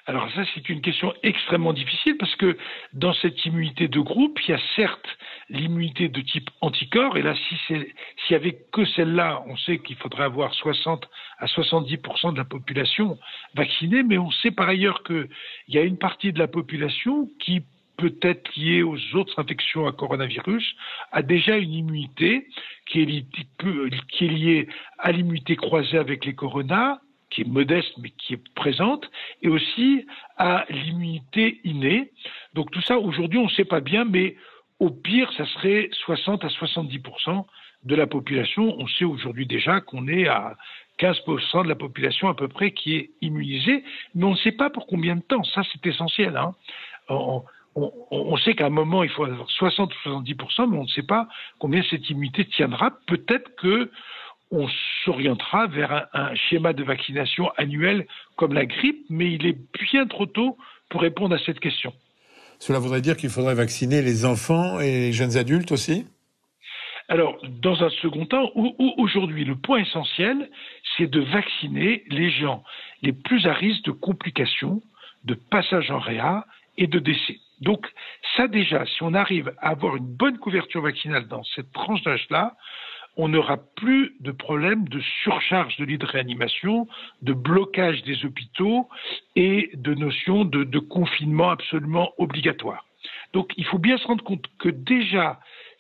Alors 0.08 0.32
ça, 0.34 0.44
c'est 0.54 0.70
une 0.70 0.82
question 0.82 1.14
extrêmement 1.24 1.74
difficile 1.74 2.18
parce 2.18 2.36
que 2.36 2.58
dans 2.94 3.14
cette 3.14 3.44
immunité 3.46 3.88
de 3.88 4.00
groupe, 4.00 4.40
il 4.48 4.52
y 4.52 4.54
a 4.54 4.60
certes 4.76 5.18
l'immunité 5.50 6.10
de 6.10 6.22
type 6.22 6.50
anticorps, 6.62 7.18
et 7.18 7.24
là, 7.24 7.34
si 7.36 7.56
s'il 7.68 7.86
n'y 8.30 8.36
avait 8.36 8.58
que 8.72 8.86
celle-là, 8.86 9.44
on 9.48 9.58
sait 9.58 9.80
qu'il 9.80 9.96
faudrait 9.96 10.26
avoir 10.26 10.54
60 10.54 11.10
à 11.40 11.48
70% 11.48 12.34
de 12.34 12.38
la 12.38 12.46
population 12.46 13.18
vaccinée, 13.56 14.04
mais 14.04 14.20
on 14.20 14.30
sait 14.30 14.52
par 14.52 14.70
ailleurs 14.70 15.04
qu'il 15.04 15.28
y 15.70 15.80
a 15.80 15.82
une 15.82 15.98
partie 15.98 16.32
de 16.32 16.40
la 16.40 16.48
population 16.48 17.28
qui 17.40 17.64
peut 17.98 18.16
être 18.22 18.56
liée 18.56 18.84
aux 18.84 19.00
autres 19.16 19.40
infections 19.40 19.88
à 19.88 19.92
coronavirus, 19.92 20.76
a 21.12 21.22
déjà 21.24 21.58
une 21.58 21.74
immunité 21.74 22.48
qui 22.86 23.02
est, 23.02 23.26
qui 24.10 24.26
est 24.26 24.30
liée 24.30 24.68
à 25.00 25.12
l'immunité 25.12 25.56
croisée 25.56 25.98
avec 25.98 26.26
les 26.26 26.36
coronas, 26.36 27.00
qui 27.30 27.42
est 27.42 27.48
modeste 27.48 27.94
mais 27.98 28.12
qui 28.12 28.34
est 28.34 28.54
présente, 28.54 29.10
et 29.42 29.50
aussi 29.50 30.06
à 30.38 30.66
l'immunité 30.70 31.60
innée. 31.64 32.12
Donc 32.54 32.72
tout 32.72 32.82
ça, 32.82 33.00
aujourd'hui, 33.00 33.40
on 33.40 33.46
ne 33.46 33.50
sait 33.50 33.66
pas 33.66 33.82
bien, 33.82 34.06
mais 34.06 34.36
au 34.80 34.90
pire, 34.90 35.32
ça 35.34 35.46
serait 35.46 35.90
60 36.06 36.44
à 36.44 36.48
70% 36.48 37.46
de 37.84 37.96
la 37.96 38.08
population. 38.08 38.76
On 38.78 38.88
sait 38.88 39.06
aujourd'hui 39.06 39.46
déjà 39.46 39.80
qu'on 39.80 40.08
est 40.08 40.28
à 40.28 40.58
15% 41.00 41.64
de 41.64 41.70
la 41.70 41.76
population 41.76 42.28
à 42.28 42.34
peu 42.34 42.48
près 42.48 42.72
qui 42.72 42.96
est 42.96 43.12
immunisée, 43.22 43.84
mais 44.14 44.26
on 44.26 44.32
ne 44.32 44.38
sait 44.38 44.52
pas 44.52 44.70
pour 44.70 44.88
combien 44.88 45.16
de 45.16 45.22
temps. 45.22 45.44
Ça, 45.44 45.62
c'est 45.72 45.86
essentiel. 45.86 46.38
Hein. 46.38 46.54
On, 47.10 48.38
sait 48.38 48.56
qu'à 48.56 48.68
un 48.68 48.70
moment, 48.70 49.04
il 49.04 49.10
faut 49.10 49.26
avoir 49.26 49.50
60 49.50 49.94
ou 49.94 50.10
70%, 50.10 50.70
mais 50.70 50.78
on 50.78 50.84
ne 50.84 50.88
sait 50.88 51.04
pas 51.04 51.28
combien 51.60 51.84
cette 51.90 52.10
immunité 52.10 52.46
tiendra. 52.46 52.92
Peut-être 53.06 53.54
que 53.56 53.92
on 54.52 54.68
s'orientera 55.04 55.68
vers 55.68 56.08
un, 56.14 56.36
schéma 56.36 56.74
de 56.74 56.84
vaccination 56.84 57.52
annuel 57.58 58.08
comme 58.36 58.54
la 58.54 58.66
grippe, 58.66 59.06
mais 59.10 59.34
il 59.34 59.46
est 59.46 59.58
bien 59.92 60.06
trop 60.08 60.26
tôt 60.26 60.58
pour 60.90 61.02
répondre 61.02 61.36
à 61.36 61.40
cette 61.40 61.60
question. 61.60 61.94
Cela 62.60 62.80
voudrait 62.80 63.02
dire 63.02 63.18
qu'il 63.18 63.30
faudrait 63.30 63.56
vacciner 63.56 64.02
les 64.02 64.26
enfants 64.26 64.80
et 64.80 64.92
les 64.92 65.14
jeunes 65.14 65.38
adultes 65.38 65.72
aussi? 65.72 66.06
Alors, 67.08 67.38
dans 67.62 67.84
un 67.84 67.90
second 68.02 68.26
temps, 68.26 68.52
aujourd'hui, 68.98 69.46
le 69.46 69.56
point 69.56 69.80
essentiel, 69.80 70.50
c'est 70.98 71.08
de 71.08 71.20
vacciner 71.22 72.04
les 72.10 72.32
gens 72.32 72.64
les 73.04 73.14
plus 73.14 73.46
à 73.46 73.54
risque 73.54 73.86
de 73.86 73.92
complications, 73.92 74.82
de 75.24 75.36
passage 75.36 75.92
en 75.92 76.00
réa 76.00 76.46
et 76.78 76.88
de 76.88 76.98
décès. 76.98 77.38
Donc, 77.62 77.86
ça 78.36 78.48
déjà, 78.48 78.86
si 78.86 79.04
on 79.04 79.14
arrive 79.14 79.54
à 79.60 79.70
avoir 79.70 79.96
une 79.96 80.08
bonne 80.08 80.38
couverture 80.40 80.82
vaccinale 80.82 81.28
dans 81.28 81.44
cette 81.56 81.72
tranche 81.72 82.02
d'âge-là, 82.04 82.56
on 83.18 83.30
n'aura 83.30 83.58
plus 83.76 84.16
de 84.20 84.32
problème 84.32 84.88
de 84.90 85.00
surcharge 85.24 85.78
de 85.78 85.86
lits 85.86 85.98
de 85.98 86.06
réanimation, 86.06 86.88
de 87.22 87.34
blocage 87.34 88.04
des 88.04 88.26
hôpitaux 88.26 88.90
et 89.36 89.72
de 89.74 89.94
notion 89.94 90.46
de, 90.46 90.80
confinement 90.80 91.50
absolument 91.50 92.14
obligatoire. 92.18 92.86
Donc 93.34 93.54
il 93.58 93.66
faut 93.66 93.80
bien 93.80 93.98
se 93.98 94.08
rendre 94.08 94.24
compte 94.24 94.46
que 94.60 94.70
déjà 94.70 95.40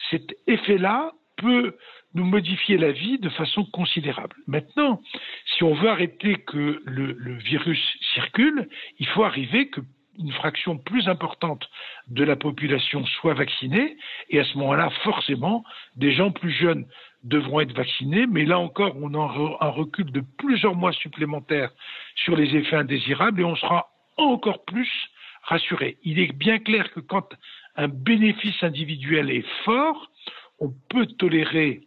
cet 0.09 0.35
effet-là 0.47 1.11
peut 1.37 1.75
nous 2.13 2.23
modifier 2.23 2.77
la 2.77 2.91
vie 2.91 3.19
de 3.19 3.29
façon 3.29 3.65
considérable. 3.65 4.35
Maintenant, 4.47 5.01
si 5.45 5.63
on 5.63 5.73
veut 5.73 5.89
arrêter 5.89 6.35
que 6.35 6.81
le, 6.85 7.35
virus 7.39 7.81
circule, 8.13 8.69
il 8.99 9.07
faut 9.07 9.23
arriver 9.23 9.67
que 9.67 9.81
une 10.17 10.31
fraction 10.31 10.77
plus 10.77 11.07
importante 11.07 11.69
de 12.07 12.23
la 12.23 12.35
population 12.35 13.05
soit 13.05 13.33
vaccinée, 13.33 13.97
et 14.29 14.39
à 14.39 14.43
ce 14.43 14.57
moment-là, 14.57 14.89
forcément, 15.03 15.63
des 15.95 16.13
gens 16.13 16.31
plus 16.31 16.51
jeunes 16.51 16.85
devront 17.23 17.59
être 17.59 17.75
vaccinés, 17.75 18.27
mais 18.27 18.45
là 18.45 18.59
encore, 18.59 18.95
on 19.01 19.13
a 19.13 19.65
un 19.65 19.69
recul 19.69 20.11
de 20.11 20.23
plusieurs 20.37 20.75
mois 20.75 20.93
supplémentaires 20.93 21.71
sur 22.15 22.35
les 22.35 22.55
effets 22.55 22.75
indésirables 22.75 23.41
et 23.41 23.43
on 23.43 23.55
sera 23.55 23.89
encore 24.17 24.63
plus 24.65 24.89
rassuré. 25.43 25.97
Il 26.03 26.19
est 26.19 26.31
bien 26.31 26.59
clair 26.59 26.91
que 26.91 26.99
quand 26.99 27.27
un 27.75 27.87
bénéfice 27.87 28.63
individuel 28.63 29.29
est 29.31 29.47
fort, 29.63 30.11
on 30.59 30.71
peut 30.89 31.07
tolérer 31.07 31.81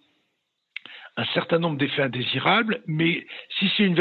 un 1.17 1.25
certain 1.35 1.59
nombre 1.59 1.79
d'effets 1.79 2.03
indésirables, 2.03 2.81
mais 2.87 3.27
si 3.59 3.71
c'est 3.77 3.85
une 3.85 4.01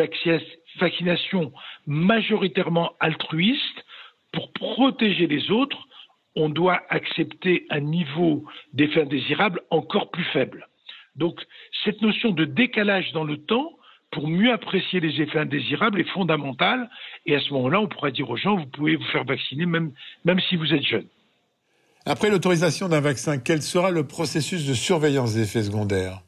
vaccination 0.80 1.52
majoritairement 1.88 2.94
altruiste, 3.00 3.86
pour 4.32 4.52
protéger 4.54 5.28
les 5.28 5.52
autres, 5.52 5.78
on 6.36 6.50
doit 6.50 6.82
accepter 6.90 7.66
un 7.70 7.80
niveau 7.80 8.46
d'effets 8.74 9.02
indésirables 9.02 9.62
encore 9.72 10.12
plus 10.12 10.26
faible. 10.26 10.68
Donc, 11.16 11.42
cette 11.84 12.02
notion 12.02 12.32
de 12.32 12.46
décalage 12.46 13.12
dans 13.14 13.24
le 13.24 13.38
temps, 13.38 13.72
pour 14.12 14.28
mieux 14.28 14.52
apprécier 14.52 15.00
les 15.00 15.20
effets 15.22 15.40
indésirables, 15.40 16.00
est 16.00 16.10
fondamentale. 16.10 16.90
Et 17.26 17.36
à 17.36 17.42
ce 17.42 17.52
moment-là, 17.54 17.82
on 17.82 17.88
pourra 17.88 18.12
dire 18.12 18.30
aux 18.30 18.38
gens, 18.38 18.56
vous 18.56 18.68
pouvez 18.68 18.96
vous 18.96 19.06
faire 19.06 19.24
vacciner 19.24 19.66
même, 19.66 19.92
même 20.26 20.40
si 20.42 20.56
vous 20.56 20.74
êtes 20.74 20.84
jeune. 20.84 21.08
Après 22.06 22.30
l'autorisation 22.30 22.88
d'un 22.88 23.02
vaccin, 23.02 23.38
quel 23.38 23.62
sera 23.62 23.92
le 23.92 24.08
processus 24.08 24.66
de 24.66 24.74
surveillance 24.74 25.34
des 25.34 25.42
effets 25.42 25.64
secondaires? 25.64 26.22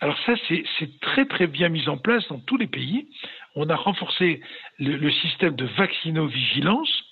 Alors 0.00 0.18
ça, 0.26 0.34
c'est 0.48 1.00
très 1.00 1.26
très 1.26 1.46
bien 1.46 1.68
mis 1.68 1.88
en 1.88 1.96
place 1.96 2.26
dans 2.28 2.40
tous 2.40 2.56
les 2.56 2.66
pays. 2.66 3.08
On 3.54 3.68
a 3.68 3.76
renforcé 3.76 4.40
le, 4.78 5.10
système 5.10 5.54
de 5.56 5.66
vaccinovigilance 5.66 7.04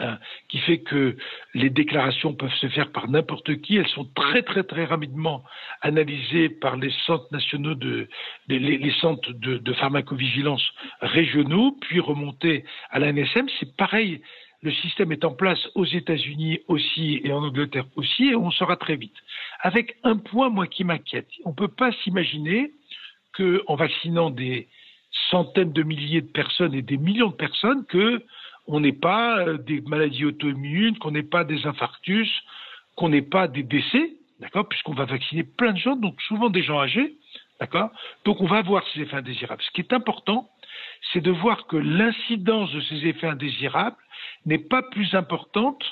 hein, 0.00 0.18
qui 0.48 0.58
fait 0.58 0.80
que 0.80 1.16
les 1.54 1.70
déclarations 1.70 2.34
peuvent 2.34 2.54
se 2.54 2.68
faire 2.68 2.90
par 2.90 3.08
n'importe 3.08 3.60
qui. 3.60 3.76
Elles 3.76 3.88
sont 3.88 4.08
très 4.14 4.42
très 4.42 4.64
très 4.64 4.84
rapidement 4.84 5.44
analysées 5.80 6.48
par 6.48 6.76
les 6.76 6.90
centres 7.06 7.28
nationaux 7.30 7.74
de 7.74 8.08
les, 8.48 8.92
centres 9.00 9.32
de, 9.32 9.72
pharmacovigilance 9.74 10.68
régionaux, 11.00 11.78
puis 11.80 12.00
remontées 12.00 12.64
à 12.90 12.98
l'ANSM. 12.98 13.48
C'est 13.60 13.76
pareil 13.76 14.20
le 14.62 14.72
système 14.72 15.10
est 15.10 15.24
en 15.24 15.32
place 15.32 15.68
aux 15.74 15.84
États-Unis 15.84 16.60
aussi 16.68 17.20
et 17.24 17.32
en 17.32 17.42
Angleterre 17.42 17.86
aussi, 17.96 18.26
et 18.26 18.36
on 18.36 18.52
sera 18.52 18.76
très 18.76 18.96
vite. 18.96 19.16
Avec 19.60 19.96
un 20.04 20.16
point, 20.16 20.50
moi, 20.50 20.68
qui 20.68 20.84
m'inquiète. 20.84 21.28
On 21.44 21.50
ne 21.50 21.54
peut 21.54 21.68
pas 21.68 21.90
s'imaginer 22.04 22.70
qu'en 23.36 23.74
vaccinant 23.74 24.30
des 24.30 24.68
centaines 25.32 25.72
de 25.72 25.82
milliers 25.82 26.20
de 26.20 26.30
personnes 26.30 26.74
et 26.74 26.82
des 26.82 26.98
millions 26.98 27.30
de 27.30 27.34
personnes, 27.34 27.84
qu'on 27.90 28.80
n'ait 28.80 28.92
pas 28.92 29.38
euh, 29.40 29.58
des 29.58 29.80
maladies 29.80 30.26
auto-immunes, 30.26 30.98
qu'on 30.98 31.10
n'ait 31.10 31.24
pas 31.24 31.42
des 31.42 31.66
infarctus, 31.66 32.30
qu'on 32.94 33.08
n'ait 33.08 33.22
pas 33.22 33.48
des 33.48 33.64
décès, 33.64 34.12
d'accord, 34.38 34.68
puisqu'on 34.68 34.94
va 34.94 35.06
vacciner 35.06 35.42
plein 35.42 35.72
de 35.72 35.78
gens, 35.78 35.96
donc 35.96 36.20
souvent 36.22 36.50
des 36.50 36.62
gens 36.62 36.80
âgés, 36.80 37.16
d'accord. 37.58 37.90
Donc 38.24 38.40
on 38.40 38.46
va 38.46 38.58
avoir 38.58 38.84
ces 38.92 39.00
effets 39.00 39.16
indésirables. 39.16 39.62
Ce 39.62 39.70
qui 39.72 39.80
est 39.80 39.92
important, 39.92 40.48
c'est 41.12 41.22
de 41.22 41.30
voir 41.30 41.66
que 41.66 41.76
l'incidence 41.76 42.70
de 42.72 42.80
ces 42.82 43.06
effets 43.06 43.26
indésirables 43.26 43.96
n'est 44.46 44.58
pas 44.58 44.82
plus 44.82 45.14
importante 45.14 45.82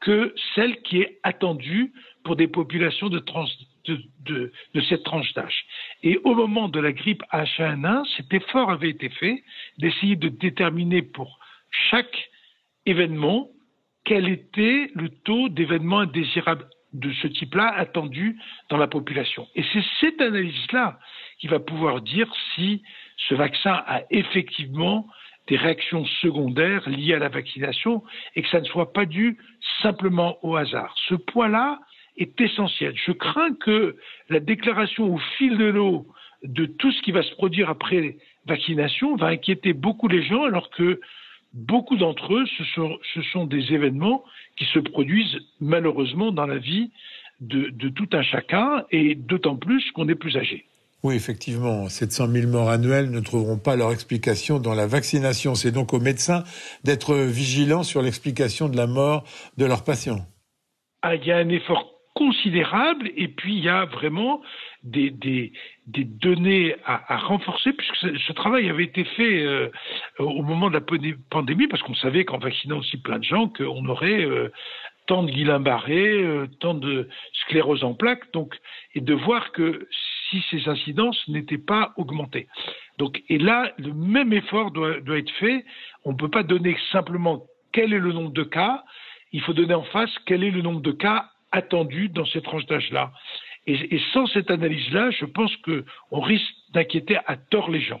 que 0.00 0.34
celle 0.54 0.80
qui 0.82 1.00
est 1.00 1.18
attendue 1.22 1.92
pour 2.24 2.36
des 2.36 2.48
populations 2.48 3.08
de, 3.08 3.22
cette 4.88 5.02
tranche 5.04 5.32
d'âge. 5.34 5.64
Et 6.02 6.18
au 6.24 6.34
moment 6.34 6.68
de 6.68 6.80
la 6.80 6.92
grippe 6.92 7.22
H1N1, 7.32 8.04
cet 8.16 8.32
effort 8.32 8.70
avait 8.70 8.90
été 8.90 9.08
fait 9.08 9.42
d'essayer 9.78 10.16
de 10.16 10.28
déterminer 10.28 11.02
pour 11.02 11.38
chaque 11.90 12.30
événement 12.86 13.48
quel 14.04 14.28
était 14.28 14.90
le 14.94 15.08
taux 15.08 15.48
d'événements 15.48 16.00
indésirables 16.00 16.66
de 16.92 17.12
ce 17.12 17.26
type-là 17.26 17.68
attendu 17.76 18.38
dans 18.70 18.78
la 18.78 18.86
population. 18.86 19.46
Et 19.54 19.62
c'est 19.72 19.84
cette 20.00 20.20
analyse-là 20.20 20.98
qui 21.38 21.46
va 21.46 21.58
pouvoir 21.58 22.00
dire 22.00 22.32
si 22.54 22.82
ce 23.28 23.34
vaccin 23.34 23.82
a 23.86 24.02
effectivement 24.10 25.06
des 25.48 25.56
réactions 25.56 26.04
secondaires 26.22 26.88
liées 26.88 27.14
à 27.14 27.18
la 27.18 27.28
vaccination 27.28 28.02
et 28.36 28.42
que 28.42 28.48
ça 28.48 28.60
ne 28.60 28.66
soit 28.66 28.92
pas 28.92 29.06
dû 29.06 29.38
simplement 29.82 30.38
au 30.42 30.56
hasard. 30.56 30.94
Ce 31.08 31.14
point-là 31.14 31.80
est 32.18 32.40
essentiel. 32.40 32.94
Je 33.06 33.12
crains 33.12 33.54
que 33.54 33.96
la 34.28 34.40
déclaration 34.40 35.14
au 35.14 35.18
fil 35.38 35.56
de 35.56 35.66
l'eau 35.66 36.06
de 36.42 36.66
tout 36.66 36.92
ce 36.92 37.02
qui 37.02 37.12
va 37.12 37.22
se 37.22 37.32
produire 37.32 37.68
après 37.70 38.16
vaccination 38.46 39.16
va 39.16 39.28
inquiéter 39.28 39.72
beaucoup 39.72 40.08
les 40.08 40.22
gens 40.22 40.44
alors 40.44 40.70
que 40.70 41.00
beaucoup 41.52 41.96
d'entre 41.96 42.34
eux, 42.34 42.44
ce 42.58 42.64
sont, 42.74 42.98
ce 43.14 43.22
sont, 43.22 43.46
des 43.46 43.72
événements 43.72 44.24
qui 44.56 44.64
se 44.66 44.78
produisent 44.78 45.38
malheureusement 45.60 46.30
dans 46.30 46.46
la 46.46 46.58
vie 46.58 46.90
de, 47.40 47.70
de 47.70 47.88
tout 47.88 48.08
un 48.12 48.22
chacun 48.22 48.84
et 48.90 49.14
d'autant 49.14 49.56
plus 49.56 49.90
qu'on 49.92 50.08
est 50.08 50.14
plus 50.14 50.36
âgé. 50.36 50.66
Oui, 51.04 51.14
effectivement, 51.14 51.88
700 51.88 52.26
000 52.28 52.48
morts 52.48 52.70
annuelles 52.70 53.10
ne 53.10 53.20
trouveront 53.20 53.58
pas 53.58 53.76
leur 53.76 53.92
explication 53.92 54.58
dans 54.58 54.74
la 54.74 54.88
vaccination. 54.88 55.54
C'est 55.54 55.70
donc 55.70 55.94
aux 55.94 56.00
médecins 56.00 56.42
d'être 56.82 57.14
vigilants 57.14 57.84
sur 57.84 58.02
l'explication 58.02 58.68
de 58.68 58.76
la 58.76 58.88
mort 58.88 59.22
de 59.56 59.64
leurs 59.64 59.84
patients. 59.84 60.26
Ah, 61.02 61.14
il 61.14 61.24
y 61.24 61.30
a 61.30 61.36
un 61.36 61.48
effort 61.50 61.97
considérable 62.18 63.12
et 63.16 63.28
puis 63.28 63.54
il 63.54 63.62
y 63.62 63.68
a 63.68 63.84
vraiment 63.84 64.42
des, 64.82 65.52
données 65.86 66.74
à, 66.84 67.16
renforcer 67.18 67.72
puisque 67.72 67.94
ce, 67.94 68.32
travail 68.32 68.68
avait 68.68 68.82
été 68.82 69.04
fait 69.04 69.44
euh, 69.44 69.70
au 70.18 70.42
moment 70.42 70.68
de 70.68 70.74
la 70.74 70.84
pandémie 71.30 71.68
parce 71.68 71.80
qu'on 71.84 71.94
savait 71.94 72.24
qu'en 72.24 72.38
vaccinant 72.38 72.78
aussi 72.78 72.96
plein 72.96 73.20
de 73.20 73.24
gens 73.24 73.48
qu'on 73.48 73.86
aurait 73.86 74.24
euh, 74.24 74.50
tant 75.06 75.22
de 75.22 75.30
Guillain-Barré, 75.30 76.20
euh, 76.20 76.48
tant 76.58 76.74
de 76.74 77.08
sclérose 77.44 77.84
en 77.84 77.94
plaques, 77.94 78.32
donc 78.32 78.58
et 78.96 79.00
de 79.00 79.14
voir 79.14 79.52
que 79.52 79.86
si 80.28 80.42
ces 80.50 80.68
incidences 80.68 81.22
n'étaient 81.28 81.56
pas 81.56 81.92
augmentées. 81.96 82.48
Donc, 82.98 83.22
et 83.28 83.38
là, 83.38 83.72
le 83.78 83.92
même 83.92 84.32
effort 84.32 84.72
doit, 84.72 84.98
doit 85.00 85.18
être 85.18 85.30
fait. 85.38 85.64
On 86.04 86.12
ne 86.12 86.16
peut 86.16 86.28
pas 86.28 86.42
donner 86.42 86.76
simplement 86.90 87.44
quel 87.70 87.92
est 87.92 88.00
le 88.00 88.12
nombre 88.12 88.32
de 88.32 88.42
cas, 88.42 88.82
il 89.30 89.40
faut 89.42 89.52
donner 89.52 89.74
en 89.74 89.84
face 89.84 90.10
quel 90.26 90.42
est 90.42 90.50
le 90.50 90.62
nombre 90.62 90.80
de 90.80 90.90
cas 90.90 91.30
attendus 91.52 92.08
dans 92.08 92.26
ces 92.26 92.42
tranches 92.42 92.66
d'âge-là. 92.66 93.12
Et, 93.66 93.96
et, 93.96 94.00
sans 94.12 94.26
cette 94.26 94.50
analyse-là, 94.50 95.10
je 95.10 95.24
pense 95.24 95.52
qu'on 95.58 96.20
risque 96.20 96.54
d'inquiéter 96.72 97.18
à 97.26 97.36
tort 97.36 97.70
les 97.70 97.80
gens. 97.80 98.00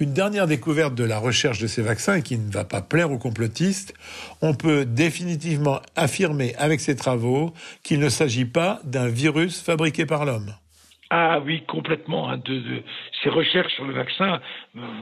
Une 0.00 0.14
dernière 0.14 0.46
découverte 0.46 0.94
de 0.94 1.04
la 1.04 1.18
recherche 1.18 1.60
de 1.60 1.66
ces 1.66 1.82
vaccins 1.82 2.22
qui 2.22 2.38
ne 2.38 2.50
va 2.50 2.64
pas 2.64 2.82
plaire 2.82 3.12
aux 3.12 3.18
complotistes, 3.18 3.94
on 4.40 4.54
peut 4.54 4.84
définitivement 4.84 5.80
affirmer 5.94 6.54
avec 6.56 6.80
ces 6.80 6.96
travaux 6.96 7.52
qu'il 7.82 8.00
ne 8.00 8.08
s'agit 8.08 8.46
pas 8.46 8.80
d'un 8.84 9.08
virus 9.08 9.60
fabriqué 9.60 10.06
par 10.06 10.24
l'homme. 10.24 10.54
Ah 11.14 11.42
oui, 11.44 11.60
complètement. 11.66 12.30
Hein, 12.30 12.40
ces 13.22 13.28
recherches 13.28 13.74
sur 13.74 13.84
le 13.84 13.92
vaccin 13.92 14.40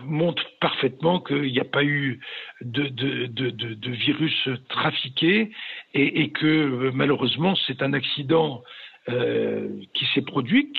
montrent 0.03 0.51
parfaitement 0.61 1.21
qu'il 1.21 1.53
n'y 1.53 1.61
a 1.61 1.65
pas 1.65 1.85
eu 1.85 2.19
de, 2.63 3.91
virus 3.93 4.49
trafiqué 4.69 5.53
et, 5.95 6.31
que 6.31 6.47
euh, 6.47 6.91
malheureusement 6.93 7.55
c'est 7.65 7.81
un 7.81 7.93
accident 7.93 8.65
euh, 9.09 9.69
qui 9.95 10.05
s'est 10.07 10.23
produit, 10.23 10.73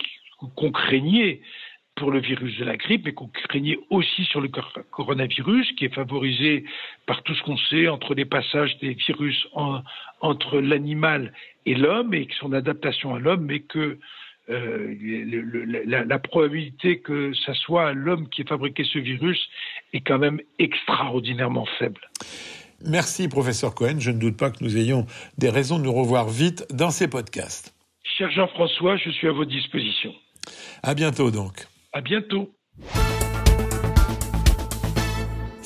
qu'on 0.57 0.71
craignait 0.73 1.39
pour 1.95 2.11
le 2.11 2.19
virus 2.19 2.57
de 2.57 2.65
la 2.65 2.75
grippe, 2.75 3.05
mais 3.05 3.13
qu'on 3.13 3.27
craignait 3.27 3.79
aussi 3.89 4.25
sur 4.25 4.41
le 4.41 4.49
coronavirus, 4.49 5.71
qui 5.77 5.85
est 5.85 5.95
favorisé 5.95 6.65
par 7.05 7.23
tout 7.23 7.35
ce 7.35 7.43
qu'on 7.43 7.57
sait 7.57 7.87
entre 7.87 8.15
les 8.15 8.25
passages 8.25 8.77
des 8.79 8.95
virus 8.95 9.47
entre 10.19 10.59
l'animal 10.59 11.31
et 11.65 11.75
l'homme 11.75 12.13
et 12.13 12.27
son 12.37 12.51
adaptation 12.51 13.15
à 13.15 13.19
l'homme, 13.19 13.45
mais 13.45 13.61
que 13.61 13.97
euh, 14.49 14.95
la, 15.85 16.19
probabilité 16.19 16.99
que 16.99 17.31
ce 17.33 17.53
soit 17.53 17.93
l'homme 17.93 18.27
qui 18.29 18.41
ait 18.41 18.45
fabriqué 18.45 18.83
ce 18.83 18.99
virus 18.99 19.39
est 19.93 20.01
quand 20.01 20.17
même 20.17 20.41
extraordinairement 20.59 21.67
faible. 21.77 22.01
Merci, 22.83 23.27
professeur 23.27 23.75
Cohen. 23.75 23.99
Je 23.99 24.11
ne 24.11 24.19
doute 24.19 24.37
pas 24.37 24.49
que 24.49 24.63
nous 24.63 24.77
ayons 24.77 25.05
des 25.37 25.49
raisons 25.49 25.77
de 25.77 25.83
nous 25.83 25.93
revoir 25.93 26.27
vite 26.27 26.65
dans 26.73 26.89
ces 26.89 27.07
podcasts. 27.07 27.75
Cher 28.17 28.31
Jean-François, 28.31 28.97
je 28.97 29.09
suis 29.11 29.27
à 29.27 29.31
votre 29.31 29.51
disposition. 29.51 30.13
À 30.81 30.95
bientôt 30.95 31.29
donc. 31.29 31.67
À 31.93 32.01
bientôt. 32.01 32.51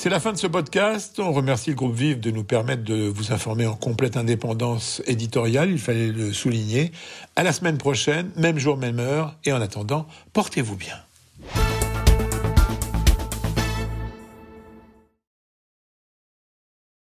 C'est 0.06 0.12
la 0.12 0.20
fin 0.20 0.34
de 0.34 0.38
ce 0.38 0.46
podcast. 0.46 1.20
On 1.20 1.32
remercie 1.32 1.72
le 1.72 1.76
groupe 1.76 1.96
Vive 1.96 2.20
de 2.20 2.30
nous 2.30 2.44
permettre 2.44 2.84
de 2.84 3.08
vous 3.08 3.32
informer 3.34 3.66
en 3.66 3.74
complète 3.74 4.18
indépendance 4.18 5.02
éditoriale. 5.08 5.72
Il 5.72 5.80
fallait 5.80 6.12
le 6.12 6.32
souligner. 6.32 6.92
À 7.36 7.42
la 7.42 7.52
semaine 7.52 7.80
prochaine, 7.80 8.30
même 8.36 8.60
jour, 8.60 8.78
même 8.78 9.00
heure. 9.00 9.36
Et 9.46 9.52
en 9.52 9.60
attendant, 9.60 10.06
portez-vous 10.32 10.76
bien. 10.76 10.94